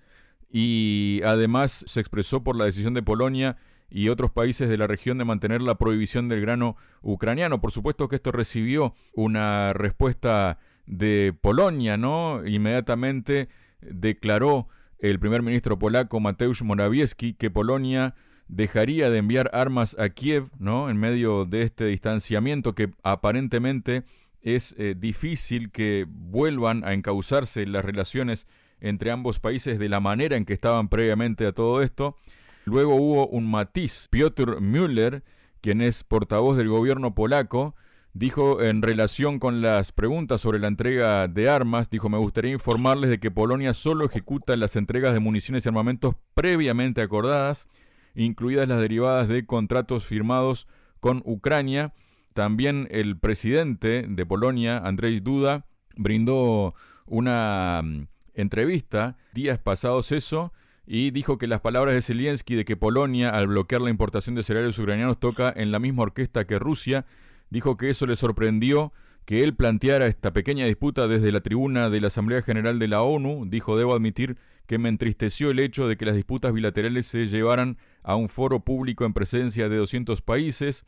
y 0.49 1.21
además 1.25 1.85
se 1.87 1.99
expresó 1.99 2.43
por 2.43 2.55
la 2.55 2.65
decisión 2.65 2.93
de 2.93 3.03
Polonia 3.03 3.57
y 3.93 4.09
otros 4.09 4.31
países 4.31 4.69
de 4.69 4.77
la 4.77 4.87
región 4.87 5.19
de 5.19 5.23
mantener 5.23 5.61
la 5.61 5.77
prohibición 5.77 6.27
del 6.27 6.41
grano 6.41 6.75
ucraniano. 7.03 7.61
Por 7.61 7.71
supuesto 7.71 8.09
que 8.09 8.15
esto 8.15 8.31
recibió 8.31 8.95
una 9.13 9.71
respuesta 9.73 10.57
de 10.87 11.31
Polonia, 11.39 11.95
¿no? 11.95 12.41
Inmediatamente 12.43 13.49
declaró 13.81 14.67
el 14.97 15.19
primer 15.19 15.43
ministro 15.43 15.77
polaco 15.77 16.19
Mateusz 16.19 16.63
Morawiecki 16.63 17.35
que 17.35 17.51
Polonia 17.51 18.15
dejaría 18.47 19.11
de 19.11 19.19
enviar 19.19 19.51
armas 19.53 19.95
a 19.99 20.09
Kiev, 20.09 20.49
¿no? 20.57 20.89
En 20.89 20.97
medio 20.97 21.45
de 21.45 21.61
este 21.61 21.85
distanciamiento 21.85 22.73
que 22.73 22.89
aparentemente 23.03 24.05
es 24.41 24.73
eh, 24.79 24.95
difícil 24.97 25.71
que 25.71 26.07
vuelvan 26.09 26.83
a 26.83 26.93
encauzarse 26.93 27.67
las 27.67 27.85
relaciones 27.85 28.47
entre 28.81 29.11
ambos 29.11 29.39
países 29.39 29.77
de 29.77 29.87
la 29.87 29.99
manera 29.99 30.35
en 30.35 30.45
que 30.45 30.53
estaban 30.53 30.89
previamente 30.89 31.45
a 31.45 31.51
todo 31.51 31.83
esto. 31.83 32.17
Luego 32.65 32.95
hubo 32.95 33.27
un 33.27 33.49
matiz. 33.49 34.07
Piotr 34.09 34.61
Müller, 34.61 35.23
quien 35.61 35.81
es 35.81 36.03
portavoz 36.03 36.57
del 36.57 36.69
gobierno 36.69 37.13
polaco, 37.13 37.75
dijo 38.13 38.61
en 38.61 38.81
relación 38.81 39.39
con 39.39 39.61
las 39.61 39.91
preguntas 39.91 40.41
sobre 40.41 40.59
la 40.59 40.67
entrega 40.67 41.27
de 41.27 41.49
armas, 41.49 41.89
dijo, 41.89 42.09
me 42.09 42.17
gustaría 42.17 42.51
informarles 42.51 43.09
de 43.09 43.19
que 43.19 43.31
Polonia 43.31 43.73
solo 43.73 44.05
ejecuta 44.05 44.55
las 44.55 44.75
entregas 44.75 45.13
de 45.13 45.19
municiones 45.19 45.65
y 45.65 45.69
armamentos 45.69 46.15
previamente 46.33 47.01
acordadas, 47.01 47.67
incluidas 48.15 48.67
las 48.67 48.79
derivadas 48.79 49.27
de 49.27 49.45
contratos 49.45 50.05
firmados 50.05 50.67
con 50.99 51.21
Ucrania. 51.25 51.93
También 52.33 52.87
el 52.91 53.17
presidente 53.17 54.05
de 54.07 54.25
Polonia, 54.25 54.77
Andrzej 54.77 55.21
Duda, 55.21 55.65
brindó 55.95 56.75
una 57.05 57.81
mm, 57.83 58.07
entrevista 58.33 59.17
días 59.33 59.59
pasados 59.59 60.11
eso 60.11 60.53
y 60.85 61.11
dijo 61.11 61.37
que 61.37 61.47
las 61.47 61.61
palabras 61.61 61.95
de 61.95 62.01
Zelensky 62.01 62.55
de 62.55 62.65
que 62.65 62.75
Polonia, 62.75 63.29
al 63.29 63.47
bloquear 63.47 63.81
la 63.81 63.89
importación 63.89 64.35
de 64.35 64.43
cereales 64.43 64.77
ucranianos, 64.77 65.19
toca 65.19 65.53
en 65.55 65.71
la 65.71 65.79
misma 65.79 66.03
orquesta 66.03 66.45
que 66.45 66.59
Rusia, 66.59 67.05
dijo 67.49 67.77
que 67.77 67.89
eso 67.89 68.05
le 68.05 68.15
sorprendió 68.15 68.91
que 69.25 69.43
él 69.43 69.55
planteara 69.55 70.07
esta 70.07 70.33
pequeña 70.33 70.65
disputa 70.65 71.07
desde 71.07 71.31
la 71.31 71.41
tribuna 71.41 71.89
de 71.89 72.01
la 72.01 72.07
Asamblea 72.07 72.41
General 72.41 72.77
de 72.77 72.87
la 72.89 73.01
ONU. 73.03 73.45
Dijo, 73.47 73.77
debo 73.77 73.93
admitir 73.93 74.37
que 74.67 74.77
me 74.77 74.89
entristeció 74.89 75.51
el 75.51 75.59
hecho 75.59 75.87
de 75.87 75.97
que 75.97 76.05
las 76.05 76.15
disputas 76.15 76.53
bilaterales 76.53 77.05
se 77.05 77.27
llevaran 77.27 77.77
a 78.01 78.15
un 78.15 78.27
foro 78.27 78.61
público 78.61 79.05
en 79.05 79.13
presencia 79.13 79.69
de 79.69 79.77
200 79.77 80.21
países. 80.21 80.83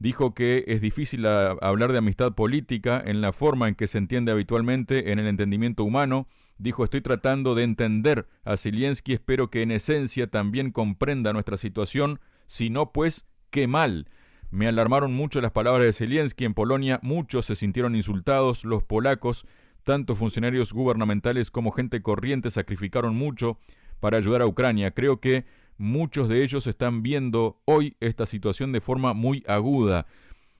Dijo 0.00 0.34
que 0.34 0.64
es 0.66 0.80
difícil 0.80 1.24
hablar 1.26 1.92
de 1.92 1.98
amistad 1.98 2.32
política 2.32 3.00
en 3.04 3.20
la 3.20 3.32
forma 3.32 3.68
en 3.68 3.76
que 3.76 3.86
se 3.86 3.98
entiende 3.98 4.32
habitualmente 4.32 5.12
en 5.12 5.20
el 5.20 5.28
entendimiento 5.28 5.84
humano 5.84 6.26
Dijo, 6.60 6.84
estoy 6.84 7.00
tratando 7.00 7.54
de 7.54 7.62
entender 7.62 8.28
a 8.44 8.58
Zelensky, 8.58 9.14
espero 9.14 9.48
que 9.48 9.62
en 9.62 9.70
esencia 9.70 10.26
también 10.26 10.72
comprenda 10.72 11.32
nuestra 11.32 11.56
situación, 11.56 12.20
si 12.46 12.68
no, 12.68 12.92
pues, 12.92 13.24
qué 13.48 13.66
mal. 13.66 14.10
Me 14.50 14.68
alarmaron 14.68 15.14
mucho 15.14 15.40
las 15.40 15.52
palabras 15.52 15.84
de 15.84 15.94
Zelensky. 15.94 16.44
En 16.44 16.52
Polonia 16.52 17.00
muchos 17.02 17.46
se 17.46 17.56
sintieron 17.56 17.96
insultados, 17.96 18.66
los 18.66 18.82
polacos, 18.82 19.46
tanto 19.84 20.14
funcionarios 20.14 20.74
gubernamentales 20.74 21.50
como 21.50 21.70
gente 21.70 22.02
corriente, 22.02 22.50
sacrificaron 22.50 23.16
mucho 23.16 23.58
para 23.98 24.18
ayudar 24.18 24.42
a 24.42 24.46
Ucrania. 24.46 24.90
Creo 24.90 25.18
que 25.18 25.46
muchos 25.80 26.28
de 26.28 26.44
ellos 26.44 26.66
están 26.66 27.02
viendo 27.02 27.60
hoy 27.64 27.96
esta 28.00 28.26
situación 28.26 28.70
de 28.70 28.82
forma 28.82 29.14
muy 29.14 29.42
aguda. 29.48 30.06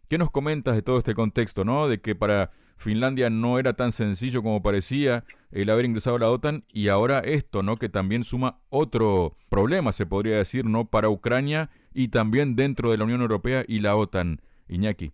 ¿Qué 0.08 0.16
nos 0.18 0.30
comentas 0.30 0.74
de 0.74 0.82
todo 0.82 0.98
este 0.98 1.14
contexto, 1.14 1.64
no? 1.64 1.88
De 1.88 2.00
que 2.00 2.14
para 2.14 2.50
Finlandia 2.76 3.28
no 3.28 3.58
era 3.58 3.74
tan 3.74 3.92
sencillo 3.92 4.42
como 4.42 4.62
parecía 4.62 5.24
el 5.50 5.68
haber 5.68 5.84
ingresado 5.84 6.16
a 6.16 6.20
la 6.20 6.30
OTAN 6.30 6.64
y 6.72 6.88
ahora 6.88 7.18
esto, 7.20 7.62
¿no? 7.62 7.76
Que 7.76 7.90
también 7.90 8.24
suma 8.24 8.60
otro 8.70 9.36
problema, 9.50 9.92
se 9.92 10.06
podría 10.06 10.38
decir, 10.38 10.64
¿no? 10.64 10.86
Para 10.86 11.10
Ucrania 11.10 11.68
y 11.92 12.08
también 12.08 12.56
dentro 12.56 12.90
de 12.90 12.96
la 12.96 13.04
Unión 13.04 13.20
Europea 13.20 13.64
y 13.68 13.80
la 13.80 13.96
OTAN. 13.96 14.40
Iñaki. 14.68 15.12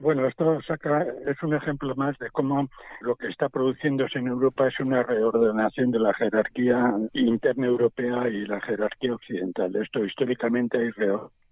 Bueno, 0.00 0.26
esto 0.26 0.62
saca, 0.62 1.04
es 1.26 1.42
un 1.42 1.54
ejemplo 1.54 1.94
más 1.94 2.16
de 2.18 2.30
cómo 2.30 2.70
lo 3.02 3.16
que 3.16 3.26
está 3.28 3.50
produciéndose 3.50 4.18
en 4.18 4.28
Europa 4.28 4.66
es 4.66 4.80
una 4.80 5.02
reordenación 5.02 5.90
de 5.90 5.98
la 5.98 6.14
jerarquía 6.14 6.94
interna 7.12 7.66
europea 7.66 8.26
y 8.28 8.46
la 8.46 8.62
jerarquía 8.62 9.12
occidental. 9.12 9.76
Esto 9.76 10.02
históricamente 10.02 10.78
hay 10.78 10.90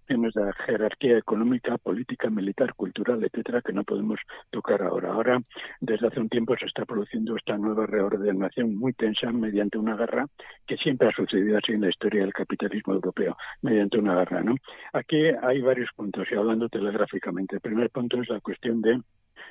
cuestiones 0.09 0.33
de 0.33 0.53
jerarquía 0.65 1.17
económica, 1.17 1.77
política, 1.77 2.29
militar, 2.29 2.73
cultural, 2.73 3.23
etcétera, 3.23 3.61
que 3.61 3.73
no 3.73 3.83
podemos 3.83 4.19
tocar 4.49 4.81
ahora. 4.81 5.11
Ahora, 5.11 5.39
desde 5.81 6.07
hace 6.07 6.19
un 6.19 6.29
tiempo 6.29 6.55
se 6.57 6.65
está 6.65 6.85
produciendo 6.85 7.35
esta 7.35 7.57
nueva 7.57 7.85
reordenación 7.85 8.75
muy 8.75 8.93
tensa 8.93 9.31
mediante 9.31 9.77
una 9.77 9.95
guerra 9.95 10.25
que 10.65 10.77
siempre 10.77 11.09
ha 11.09 11.11
sucedido 11.11 11.57
así 11.57 11.73
en 11.73 11.81
la 11.81 11.89
historia 11.89 12.21
del 12.21 12.33
capitalismo 12.33 12.93
europeo, 12.93 13.37
mediante 13.61 13.99
una 13.99 14.15
guerra, 14.15 14.41
¿no? 14.41 14.55
Aquí 14.93 15.25
hay 15.41 15.61
varios 15.61 15.89
puntos 15.95 16.27
y 16.31 16.35
hablando 16.35 16.69
telegráficamente. 16.69 17.55
El 17.55 17.61
primer 17.61 17.89
punto 17.91 18.19
es 18.21 18.29
la 18.29 18.39
cuestión 18.39 18.81
de 18.81 18.99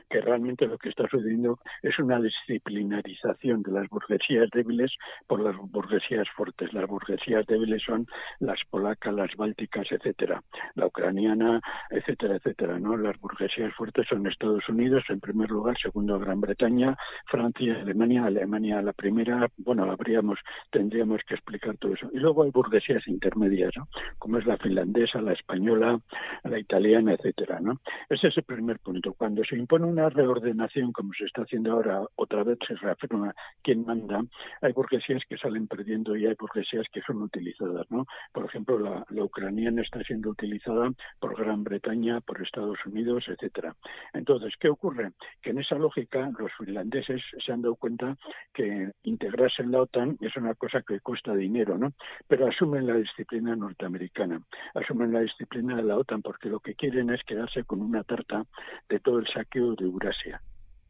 que 0.09 0.21
realmente 0.21 0.67
lo 0.67 0.79
que 0.79 0.89
está 0.89 1.07
sucediendo 1.09 1.59
es 1.83 1.99
una 1.99 2.21
disciplinarización 2.21 3.63
de 3.63 3.73
las 3.73 3.89
burguesías 3.89 4.49
débiles 4.53 4.93
por 5.27 5.41
las 5.41 5.57
burguesías 5.57 6.29
fuertes. 6.37 6.73
Las 6.73 6.87
burguesías 6.87 7.47
débiles 7.47 7.83
son 7.83 8.07
las 8.41 8.59
polacas, 8.71 9.15
las 9.15 9.35
bálticas, 9.37 9.87
etcétera, 9.91 10.43
la 10.75 10.87
ucraniana, 10.87 11.61
etcétera, 11.91 12.37
etcétera, 12.37 12.79
¿no? 12.79 12.97
Las 12.97 13.19
burguesías 13.21 13.75
fuertes 13.75 14.07
son 14.09 14.27
Estados 14.27 14.69
Unidos 14.69 15.05
en 15.09 15.21
primer 15.21 15.51
lugar, 15.51 15.77
segundo 15.81 16.19
Gran 16.19 16.41
Bretaña, 16.41 16.97
Francia, 17.27 17.79
Alemania, 17.81 18.25
Alemania 18.25 18.83
la 18.83 18.93
primera, 18.93 19.49
bueno, 19.59 19.91
habríamos 19.91 20.39
tendríamos 20.71 21.21
que 21.27 21.35
explicar 21.35 21.77
todo 21.79 21.95
eso. 21.95 22.09
Y 22.13 22.19
luego 22.19 22.43
hay 22.45 22.51
burguesías 22.51 23.07
intermedias, 23.07 23.73
¿no? 23.77 23.89
Como 24.19 24.39
es 24.39 24.47
la 24.47 24.57
finlandesa, 24.57 25.21
la 25.21 25.33
española, 25.33 26.01
la 26.45 26.59
italiana, 26.59 27.15
etcétera, 27.15 27.61
¿no? 27.61 27.81
Ese 28.09 28.29
es 28.29 28.37
el 28.37 28.45
primer 28.45 28.79
punto. 28.81 29.15
Cuando 29.15 29.45
se 29.45 29.57
impone 29.57 29.78
una 29.85 30.09
reordenación, 30.09 30.93
como 30.93 31.13
se 31.13 31.25
está 31.25 31.43
haciendo 31.43 31.73
ahora, 31.73 32.03
otra 32.17 32.45
vez 32.45 32.59
se 32.67 32.75
reafirma 32.77 33.35
quién 33.63 33.85
manda, 33.85 34.23
hay 34.63 34.73
burguesías 34.73 35.23
que 35.29 35.37
salen 35.37 35.67
perdiendo 35.67 36.17
y 36.17 36.27
hay 36.27 36.35
burguesías 36.39 36.87
que 36.93 37.03
son 37.03 37.23
utilizadas, 37.23 37.87
¿no? 37.91 38.07
Por 38.33 38.45
ejemplo, 38.45 38.79
la, 38.79 39.05
la 39.11 39.25
ucraniana 39.25 39.83
está 39.83 40.03
siendo 40.03 40.31
utilizada 40.31 40.91
por 41.21 41.37
Gran 41.37 41.65
Bretaña, 41.65 42.21
por 42.21 42.43
Estados 42.43 42.79
Unidos, 42.87 43.25
etcétera. 43.29 43.75
Entonces, 44.13 44.55
¿qué 44.59 44.69
ocurre? 44.69 45.13
Que 45.43 45.51
en 45.51 45.59
esa 45.59 45.77
lógica 45.77 46.31
los 46.39 46.51
finlandeses 46.59 47.23
se 47.45 47.53
han 47.53 47.63
dado 47.63 47.77
cuenta 47.77 48.17
que 48.53 48.91
integrarse 49.03 49.63
en 49.63 49.73
la 49.73 49.83
OTAN 49.83 50.17
es 50.21 50.37
una 50.37 50.55
cosa 50.55 50.83
que 50.83 51.01
cuesta 51.01 51.35
dinero, 51.35 51.79
¿no? 51.79 51.93
Pero 52.27 52.47
asumen 52.47 52.87
la 52.87 52.95
disciplina 52.95 53.55
norteamericana, 53.57 54.41
asumen 54.75 55.13
la 55.13 55.21
disciplina 55.21 55.77
de 55.77 55.83
la 55.83 55.97
OTAN 55.97 56.23
porque 56.23 56.49
lo 56.49 56.61
que 56.61 56.75
quieren 56.75 57.11
es 57.11 57.23
quedarse 57.25 57.65
con 57.65 57.81
una 57.81 58.05
tarta 58.05 58.45
de 58.89 59.01
todo 59.01 59.19
el 59.19 59.27
saqueo 59.27 59.68
de 59.75 59.85
Eurasia 59.85 60.41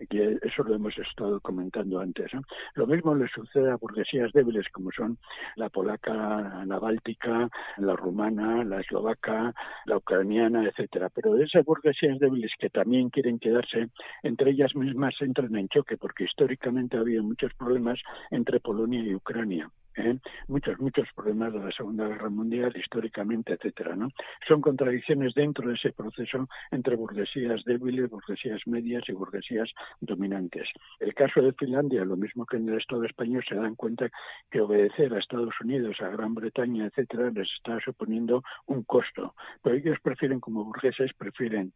que 0.07 0.39
eso 0.43 0.63
lo 0.63 0.75
hemos 0.75 0.97
estado 0.99 1.41
comentando 1.41 2.01
antes. 2.01 2.31
Lo 2.75 2.87
mismo 2.87 3.15
le 3.15 3.29
sucede 3.29 3.71
a 3.71 3.77
burguesías 3.77 4.33
débiles 4.33 4.67
como 4.73 4.93
son 4.93 5.19
la 5.57 5.69
polaca, 5.69 6.65
la 6.65 6.79
báltica, 6.79 7.49
la 7.79 7.97
rumana, 7.97 8.65
la 8.65 8.81
eslovaca, 8.81 9.53
la 9.87 9.97
ucraniana, 9.97 10.65
etcétera. 10.65 11.09
Pero 11.09 11.37
esas 11.37 11.65
burguesías 11.65 12.19
débiles 12.19 12.53
que 12.59 12.71
también 12.71 13.11
quieren 13.11 13.39
quedarse, 13.39 13.89
entre 14.23 14.51
ellas 14.53 14.75
mismas 14.77 15.15
entran 15.21 15.57
en 15.57 15.69
choque 15.69 15.97
porque 15.97 16.25
históricamente 16.25 16.97
ha 16.97 17.01
habido 17.01 17.23
muchos 17.23 17.53
problemas 17.55 17.99
entre 18.31 18.61
Polonia 18.61 19.01
y 19.01 19.15
Ucrania. 19.15 19.71
¿Eh? 19.99 20.19
muchos 20.47 20.79
muchos 20.79 21.09
problemas 21.15 21.53
de 21.53 21.61
la 21.61 21.71
Segunda 21.73 22.09
Guerra 22.09 22.31
Mundial 22.31 22.73
históricamente, 22.77 23.55
etcétera, 23.55 23.97
¿no? 23.97 24.09
Son 24.47 24.61
contradicciones 24.61 25.35
dentro 25.35 25.69
de 25.69 25.75
ese 25.75 25.93
proceso 25.93 26.49
entre 26.71 26.97
burguesías 26.97 27.65
débiles, 27.65 28.11
burguesías 28.11 28.61
medias 28.67 29.05
y 29.09 29.13
burguesías 29.13 29.71
dominantes. 30.01 30.69
El 31.01 31.15
caso 31.15 31.43
de 31.43 31.53
Finlandia, 31.53 32.05
lo 32.05 32.17
mismo 32.17 32.47
que 32.47 32.57
en 32.57 32.69
el 32.69 32.79
Estado 32.79 33.05
español, 33.05 33.45
se 33.49 33.55
dan 33.55 33.75
cuenta 33.75 34.09
que 34.51 34.61
obedecer 34.61 35.13
a 35.13 35.19
Estados 35.19 35.55
Unidos, 35.61 35.97
a 36.01 36.09
Gran 36.09 36.35
Bretaña, 36.35 36.87
etcétera, 36.87 37.31
les 37.31 37.49
está 37.57 37.79
suponiendo 37.81 38.43
un 38.67 38.83
costo. 38.85 39.35
Pero 39.63 39.77
ellos 39.77 39.99
prefieren, 40.03 40.41
como 40.41 40.65
burgueses, 40.65 41.13
prefieren 41.15 41.73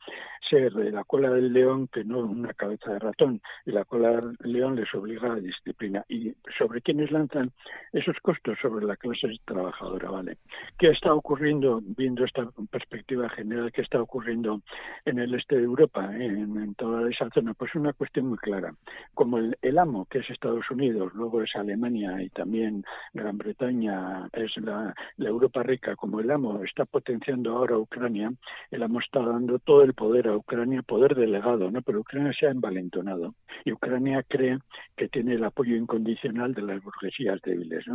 ser 0.49 0.73
de 0.73 0.91
la 0.91 1.05
cola 1.05 1.31
del 1.31 1.53
león 1.53 1.89
que 1.89 2.05
no 2.05 2.21
una 2.21 2.53
cabeza 2.55 2.93
de 2.93 2.99
ratón. 2.99 3.41
Y 3.67 3.73
la 3.73 3.85
cola 3.85 4.21
del 4.21 4.53
león 4.53 4.77
les 4.77 4.93
obliga 4.95 5.33
a 5.33 5.37
disciplina. 5.37 6.05
¿Y 6.09 6.35
sobre 6.59 6.81
quiénes 6.81 7.11
lanzan 7.11 7.51
esos 7.93 8.12
costos 8.21 8.59
sobre 8.61 8.87
la 8.87 8.97
clase 8.97 9.29
trabajadora, 9.45 10.11
¿vale? 10.11 10.39
¿Qué 10.79 10.89
está 10.89 11.15
ocurriendo, 11.15 11.81
viendo 11.83 12.25
esta 12.25 12.49
perspectiva 12.71 13.29
general, 13.31 13.73
qué 13.73 13.83
está 13.83 14.01
ocurriendo 14.01 14.61
en 15.05 15.19
el 15.19 15.35
este 15.35 15.57
de 15.57 15.65
Europa, 15.65 16.11
en, 16.17 16.75
toda 16.75 17.09
esa 17.11 17.29
zona? 17.31 17.55
Pues 17.55 17.75
una 17.75 17.93
cuestión 17.93 18.27
muy 18.27 18.39
clara. 18.39 18.75
Como 19.15 19.39
el, 19.39 19.79
amo, 19.79 20.07
que 20.07 20.19
es 20.19 20.31
Estados 20.31 20.71
Unidos, 20.71 21.13
luego 21.15 21.43
es 21.43 21.55
Alemania 21.55 22.23
y 22.23 22.29
también 22.31 22.85
Gran 23.13 23.39
Bretaña, 23.39 24.29
es 24.33 24.57
la, 24.59 24.95
la 25.17 25.29
Europa 25.29 25.63
rica, 25.63 25.97
como 25.97 26.21
el 26.21 26.31
amo 26.31 26.63
está 26.65 26.85
potenciando 26.85 27.57
ahora 27.57 27.75
a 27.75 27.79
Ucrania, 27.79 28.33
el 28.71 28.83
amo 28.83 29.01
está 29.01 29.21
dando 29.21 29.59
todo 29.59 29.83
el 29.83 29.95
poder 29.95 30.29
a 30.29 30.37
Ucrania, 30.37 30.83
poder 30.83 31.15
delegado, 31.15 31.71
¿no? 31.71 31.83
Pero 31.83 32.01
Ucrania 32.01 32.33
se 32.39 32.47
ha 32.47 32.51
envalentonado 32.51 33.35
y 33.65 33.73
Ucrania 33.73 34.23
cree 34.23 34.59
que 34.97 35.09
tiene 35.09 35.35
el 35.35 35.45
apoyo 35.45 35.77
incondicional 35.77 36.55
de 36.55 36.63
las 36.63 36.83
burguesías 36.83 37.41
débiles, 37.43 37.87
¿no? 37.87 37.92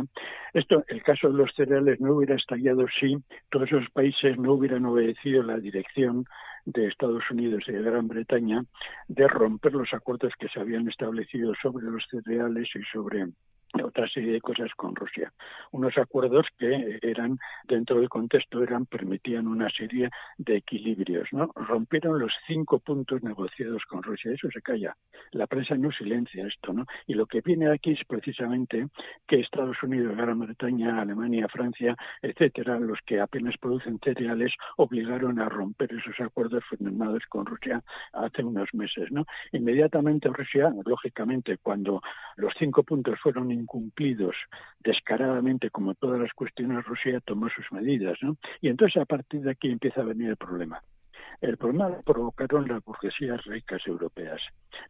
Esto, 0.52 0.84
el 0.88 1.02
caso 1.02 1.28
de 1.28 1.34
los 1.34 1.52
cereales 1.54 2.00
no 2.00 2.14
hubiera 2.14 2.36
estallado 2.36 2.86
si 3.00 3.16
todos 3.50 3.68
esos 3.68 3.88
países 3.90 4.38
no 4.38 4.54
hubieran 4.54 4.86
obedecido 4.86 5.42
la 5.42 5.58
dirección 5.58 6.24
de 6.64 6.86
Estados 6.86 7.22
Unidos 7.30 7.64
y 7.66 7.72
de 7.72 7.82
Gran 7.82 8.08
Bretaña 8.08 8.62
de 9.08 9.28
romper 9.28 9.72
los 9.72 9.92
acuerdos 9.92 10.32
que 10.38 10.48
se 10.48 10.60
habían 10.60 10.88
establecido 10.88 11.52
sobre 11.62 11.86
los 11.86 12.04
cereales 12.10 12.68
y 12.74 12.82
sobre 12.92 13.26
otra 13.82 14.08
serie 14.08 14.32
de 14.32 14.40
cosas 14.40 14.70
con 14.76 14.94
Rusia. 14.94 15.32
Unos 15.72 15.96
acuerdos 15.98 16.46
que 16.58 16.98
eran, 17.02 17.38
dentro 17.64 18.00
del 18.00 18.08
contexto, 18.08 18.62
eran, 18.62 18.86
permitían 18.86 19.46
una 19.46 19.70
serie 19.70 20.10
de 20.38 20.56
equilibrios, 20.56 21.28
¿no? 21.32 21.50
Rompieron 21.54 22.18
los 22.18 22.32
cinco 22.46 22.78
puntos 22.78 23.22
negociados 23.22 23.82
con 23.84 24.02
Rusia. 24.02 24.32
Eso 24.32 24.50
se 24.50 24.62
calla. 24.62 24.96
La 25.32 25.46
prensa 25.46 25.76
no 25.76 25.92
silencia 25.92 26.46
esto, 26.46 26.72
¿no? 26.72 26.86
Y 27.06 27.14
lo 27.14 27.26
que 27.26 27.40
viene 27.40 27.70
aquí 27.70 27.92
es 27.92 28.04
precisamente 28.06 28.88
que 29.26 29.40
Estados 29.40 29.82
Unidos, 29.82 30.16
Gran 30.16 30.38
Bretaña, 30.38 31.00
Alemania, 31.00 31.48
Francia, 31.48 31.96
etcétera, 32.22 32.78
los 32.78 32.98
que 33.04 33.20
apenas 33.20 33.56
producen 33.58 33.98
cereales, 34.02 34.52
obligaron 34.76 35.40
a 35.40 35.48
romper 35.48 35.92
esos 35.92 36.18
acuerdos 36.20 36.64
firmados 36.68 37.24
con 37.28 37.46
Rusia 37.46 37.82
hace 38.12 38.42
unos 38.42 38.72
meses, 38.72 39.10
¿no? 39.10 39.24
Inmediatamente 39.52 40.28
Rusia, 40.28 40.72
lógicamente, 40.84 41.58
cuando 41.58 42.00
los 42.36 42.52
cinco 42.58 42.82
puntos 42.82 43.18
fueron 43.20 43.50
incumplidos 43.58 44.34
descaradamente, 44.80 45.70
como 45.70 45.94
todas 45.94 46.20
las 46.20 46.32
cuestiones, 46.32 46.84
Rusia 46.84 47.20
tomó 47.20 47.48
sus 47.50 47.70
medidas, 47.72 48.18
¿no? 48.22 48.36
Y 48.60 48.68
entonces 48.68 49.02
a 49.02 49.06
partir 49.06 49.42
de 49.42 49.50
aquí 49.50 49.70
empieza 49.70 50.00
a 50.00 50.04
venir 50.04 50.30
el 50.30 50.36
problema. 50.36 50.80
El 51.40 51.56
problema 51.56 51.88
lo 51.88 52.02
provocaron 52.02 52.66
las 52.66 52.84
burguesías 52.84 53.44
ricas 53.44 53.80
europeas. 53.86 54.40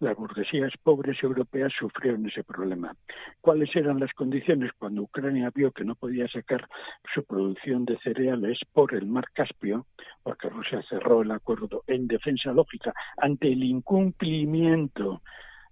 Las 0.01 0.17
burguesías 0.17 0.73
pobres 0.83 1.23
europeas 1.23 1.73
sufrieron 1.79 2.27
ese 2.27 2.43
problema. 2.43 2.95
¿Cuáles 3.43 3.75
eran 3.77 4.01
las 4.01 4.13
condiciones 4.15 4.71
cuando 4.79 5.03
Ucrania 5.03 5.51
vio 5.55 5.73
que 5.73 5.85
no 5.85 5.95
podía 5.95 6.27
sacar 6.29 6.67
su 7.15 7.23
producción 7.25 7.85
de 7.85 7.99
cereales 7.99 8.59
por 8.73 8.95
el 8.95 9.07
mar 9.07 9.27
Caspio, 9.35 9.87
porque 10.23 10.49
Rusia 10.49 10.83
cerró 10.89 11.21
el 11.21 11.33
acuerdo 11.33 11.85
en 11.87 12.07
defensa 12.07 12.53
lógica 12.53 12.95
ante 13.19 13.53
el 13.53 13.63
incumplimiento 13.63 15.21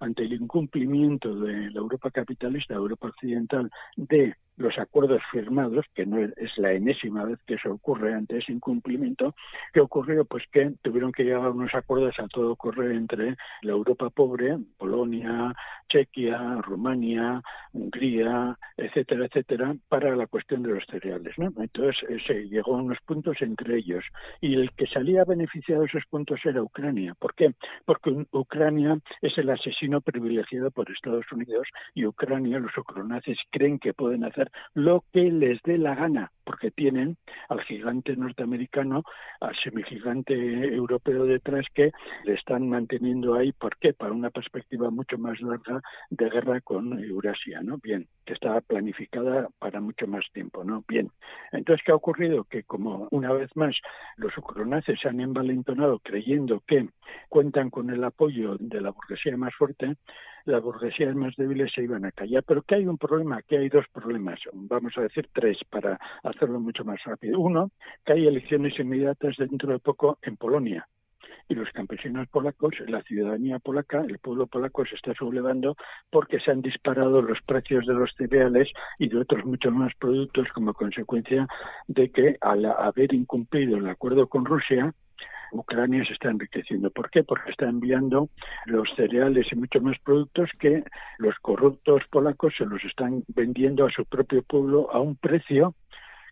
ante 0.00 0.24
el 0.24 0.34
incumplimiento 0.34 1.34
de 1.34 1.70
la 1.70 1.80
Europa 1.80 2.10
capitalista, 2.10 2.74
Europa 2.74 3.08
occidental, 3.08 3.70
de 3.96 4.34
los 4.56 4.78
acuerdos 4.78 5.20
firmados, 5.30 5.84
que 5.94 6.06
no 6.06 6.18
es 6.18 6.58
la 6.58 6.72
enésima 6.72 7.24
vez 7.24 7.38
que 7.46 7.54
eso 7.54 7.72
ocurre 7.72 8.14
ante 8.14 8.38
ese 8.38 8.52
incumplimiento, 8.52 9.34
¿qué 9.72 9.80
ocurrió? 9.80 10.24
Pues 10.24 10.44
que 10.50 10.72
tuvieron 10.82 11.12
que 11.12 11.24
llegar 11.24 11.50
unos 11.50 11.74
acuerdos 11.74 12.14
a 12.18 12.28
todo 12.28 12.56
correr 12.56 12.92
entre 12.92 13.36
la 13.62 13.72
Europa 13.72 14.10
pobre, 14.10 14.56
Polonia, 14.78 15.54
Chequia, 15.88 16.56
Rumania, 16.62 17.42
Hungría, 17.72 18.56
etcétera, 18.76 19.26
etcétera, 19.26 19.74
para 19.88 20.16
la 20.16 20.26
cuestión 20.26 20.62
de 20.62 20.74
los 20.74 20.84
cereales. 20.86 21.34
¿no? 21.38 21.52
Entonces 21.58 21.96
eh, 22.08 22.18
se 22.26 22.48
llegó 22.48 22.76
a 22.76 22.82
unos 22.82 22.98
puntos 23.06 23.36
entre 23.40 23.78
ellos. 23.78 24.04
Y 24.40 24.54
el 24.54 24.72
que 24.72 24.86
salía 24.86 25.24
beneficiado 25.24 25.82
de 25.82 25.88
esos 25.88 26.04
puntos 26.08 26.40
era 26.44 26.62
Ucrania. 26.62 27.14
¿Por 27.18 27.34
qué? 27.34 27.54
Porque 27.84 28.24
Ucrania 28.32 28.98
es 29.20 29.36
el 29.38 29.50
asesino 29.50 30.00
privilegiado 30.00 30.70
por 30.70 30.90
Estados 30.90 31.30
Unidos 31.32 31.68
y 31.94 32.06
Ucrania, 32.06 32.58
los 32.58 32.76
ucronazis, 32.76 33.38
creen 33.50 33.78
que 33.78 33.94
pueden 33.94 34.24
hacer 34.24 34.45
lo 34.74 35.04
que 35.12 35.30
les 35.30 35.60
dé 35.62 35.78
la 35.78 35.94
gana, 35.94 36.32
porque 36.44 36.70
tienen 36.70 37.16
al 37.48 37.60
gigante 37.62 38.16
norteamericano, 38.16 39.02
al 39.40 39.54
semigigante 39.62 40.34
europeo 40.34 41.24
detrás 41.24 41.66
que 41.74 41.90
le 42.24 42.34
están 42.34 42.68
manteniendo 42.68 43.34
ahí. 43.34 43.52
¿Por 43.52 43.76
qué? 43.78 43.92
Para 43.92 44.12
una 44.12 44.30
perspectiva 44.30 44.90
mucho 44.90 45.18
más 45.18 45.40
larga 45.40 45.80
de 46.10 46.30
guerra 46.30 46.60
con 46.60 47.02
Eurasia, 47.02 47.60
¿no? 47.62 47.78
Bien, 47.78 48.06
que 48.24 48.34
estaba 48.34 48.60
planificada 48.60 49.48
para 49.58 49.80
mucho 49.80 50.06
más 50.06 50.24
tiempo, 50.32 50.64
¿no? 50.64 50.84
Bien. 50.88 51.10
Entonces, 51.52 51.84
¿qué 51.84 51.92
ha 51.92 51.96
ocurrido? 51.96 52.44
Que 52.44 52.62
como 52.62 53.08
una 53.10 53.32
vez 53.32 53.50
más 53.56 53.76
los 54.16 54.36
ucronaces 54.38 54.98
se 55.00 55.08
han 55.08 55.20
envalentonado 55.20 55.98
creyendo 55.98 56.62
que 56.66 56.88
cuentan 57.28 57.70
con 57.70 57.90
el 57.90 58.02
apoyo 58.04 58.56
de 58.58 58.80
la 58.80 58.90
burguesía 58.90 59.36
más 59.36 59.54
fuerte, 59.54 59.96
las 60.46 60.62
burguesías 60.62 61.14
más 61.14 61.34
débiles 61.36 61.72
se 61.74 61.82
iban 61.82 62.04
a 62.04 62.12
callar. 62.12 62.42
Pero 62.46 62.62
que 62.62 62.76
hay 62.76 62.86
un 62.86 62.98
problema, 62.98 63.42
que 63.42 63.58
hay 63.58 63.68
dos 63.68 63.84
problemas, 63.92 64.40
vamos 64.52 64.96
a 64.96 65.02
decir 65.02 65.28
tres, 65.32 65.58
para 65.68 65.98
hacerlo 66.22 66.60
mucho 66.60 66.84
más 66.84 67.02
rápido. 67.04 67.38
Uno, 67.38 67.70
que 68.04 68.14
hay 68.14 68.26
elecciones 68.26 68.78
inmediatas 68.78 69.36
dentro 69.36 69.72
de 69.72 69.78
poco 69.78 70.18
en 70.22 70.36
Polonia 70.36 70.86
y 71.48 71.54
los 71.54 71.70
campesinos 71.70 72.28
polacos, 72.28 72.74
la 72.88 73.02
ciudadanía 73.02 73.58
polaca, 73.58 74.00
el 74.00 74.18
pueblo 74.18 74.46
polaco 74.46 74.84
se 74.84 74.96
está 74.96 75.14
sublevando 75.14 75.76
porque 76.10 76.40
se 76.40 76.50
han 76.50 76.62
disparado 76.62 77.22
los 77.22 77.38
precios 77.42 77.86
de 77.86 77.94
los 77.94 78.12
cereales 78.16 78.68
y 78.98 79.08
de 79.08 79.18
otros 79.18 79.44
muchos 79.44 79.72
más 79.72 79.92
productos 79.98 80.48
como 80.52 80.74
consecuencia 80.74 81.46
de 81.86 82.10
que 82.10 82.36
al 82.40 82.64
haber 82.64 83.14
incumplido 83.14 83.76
el 83.76 83.88
acuerdo 83.88 84.28
con 84.28 84.44
Rusia, 84.44 84.92
Ucrania 85.52 86.04
se 86.04 86.12
está 86.12 86.30
enriqueciendo. 86.30 86.90
¿Por 86.90 87.10
qué? 87.10 87.22
Porque 87.22 87.50
está 87.50 87.68
enviando 87.68 88.28
los 88.66 88.88
cereales 88.96 89.46
y 89.50 89.56
muchos 89.56 89.82
más 89.82 89.98
productos 90.00 90.50
que 90.58 90.84
los 91.18 91.34
corruptos 91.40 92.02
polacos 92.10 92.54
se 92.56 92.66
los 92.66 92.82
están 92.84 93.24
vendiendo 93.28 93.86
a 93.86 93.90
su 93.90 94.04
propio 94.04 94.42
pueblo 94.42 94.90
a 94.92 95.00
un 95.00 95.16
precio 95.16 95.74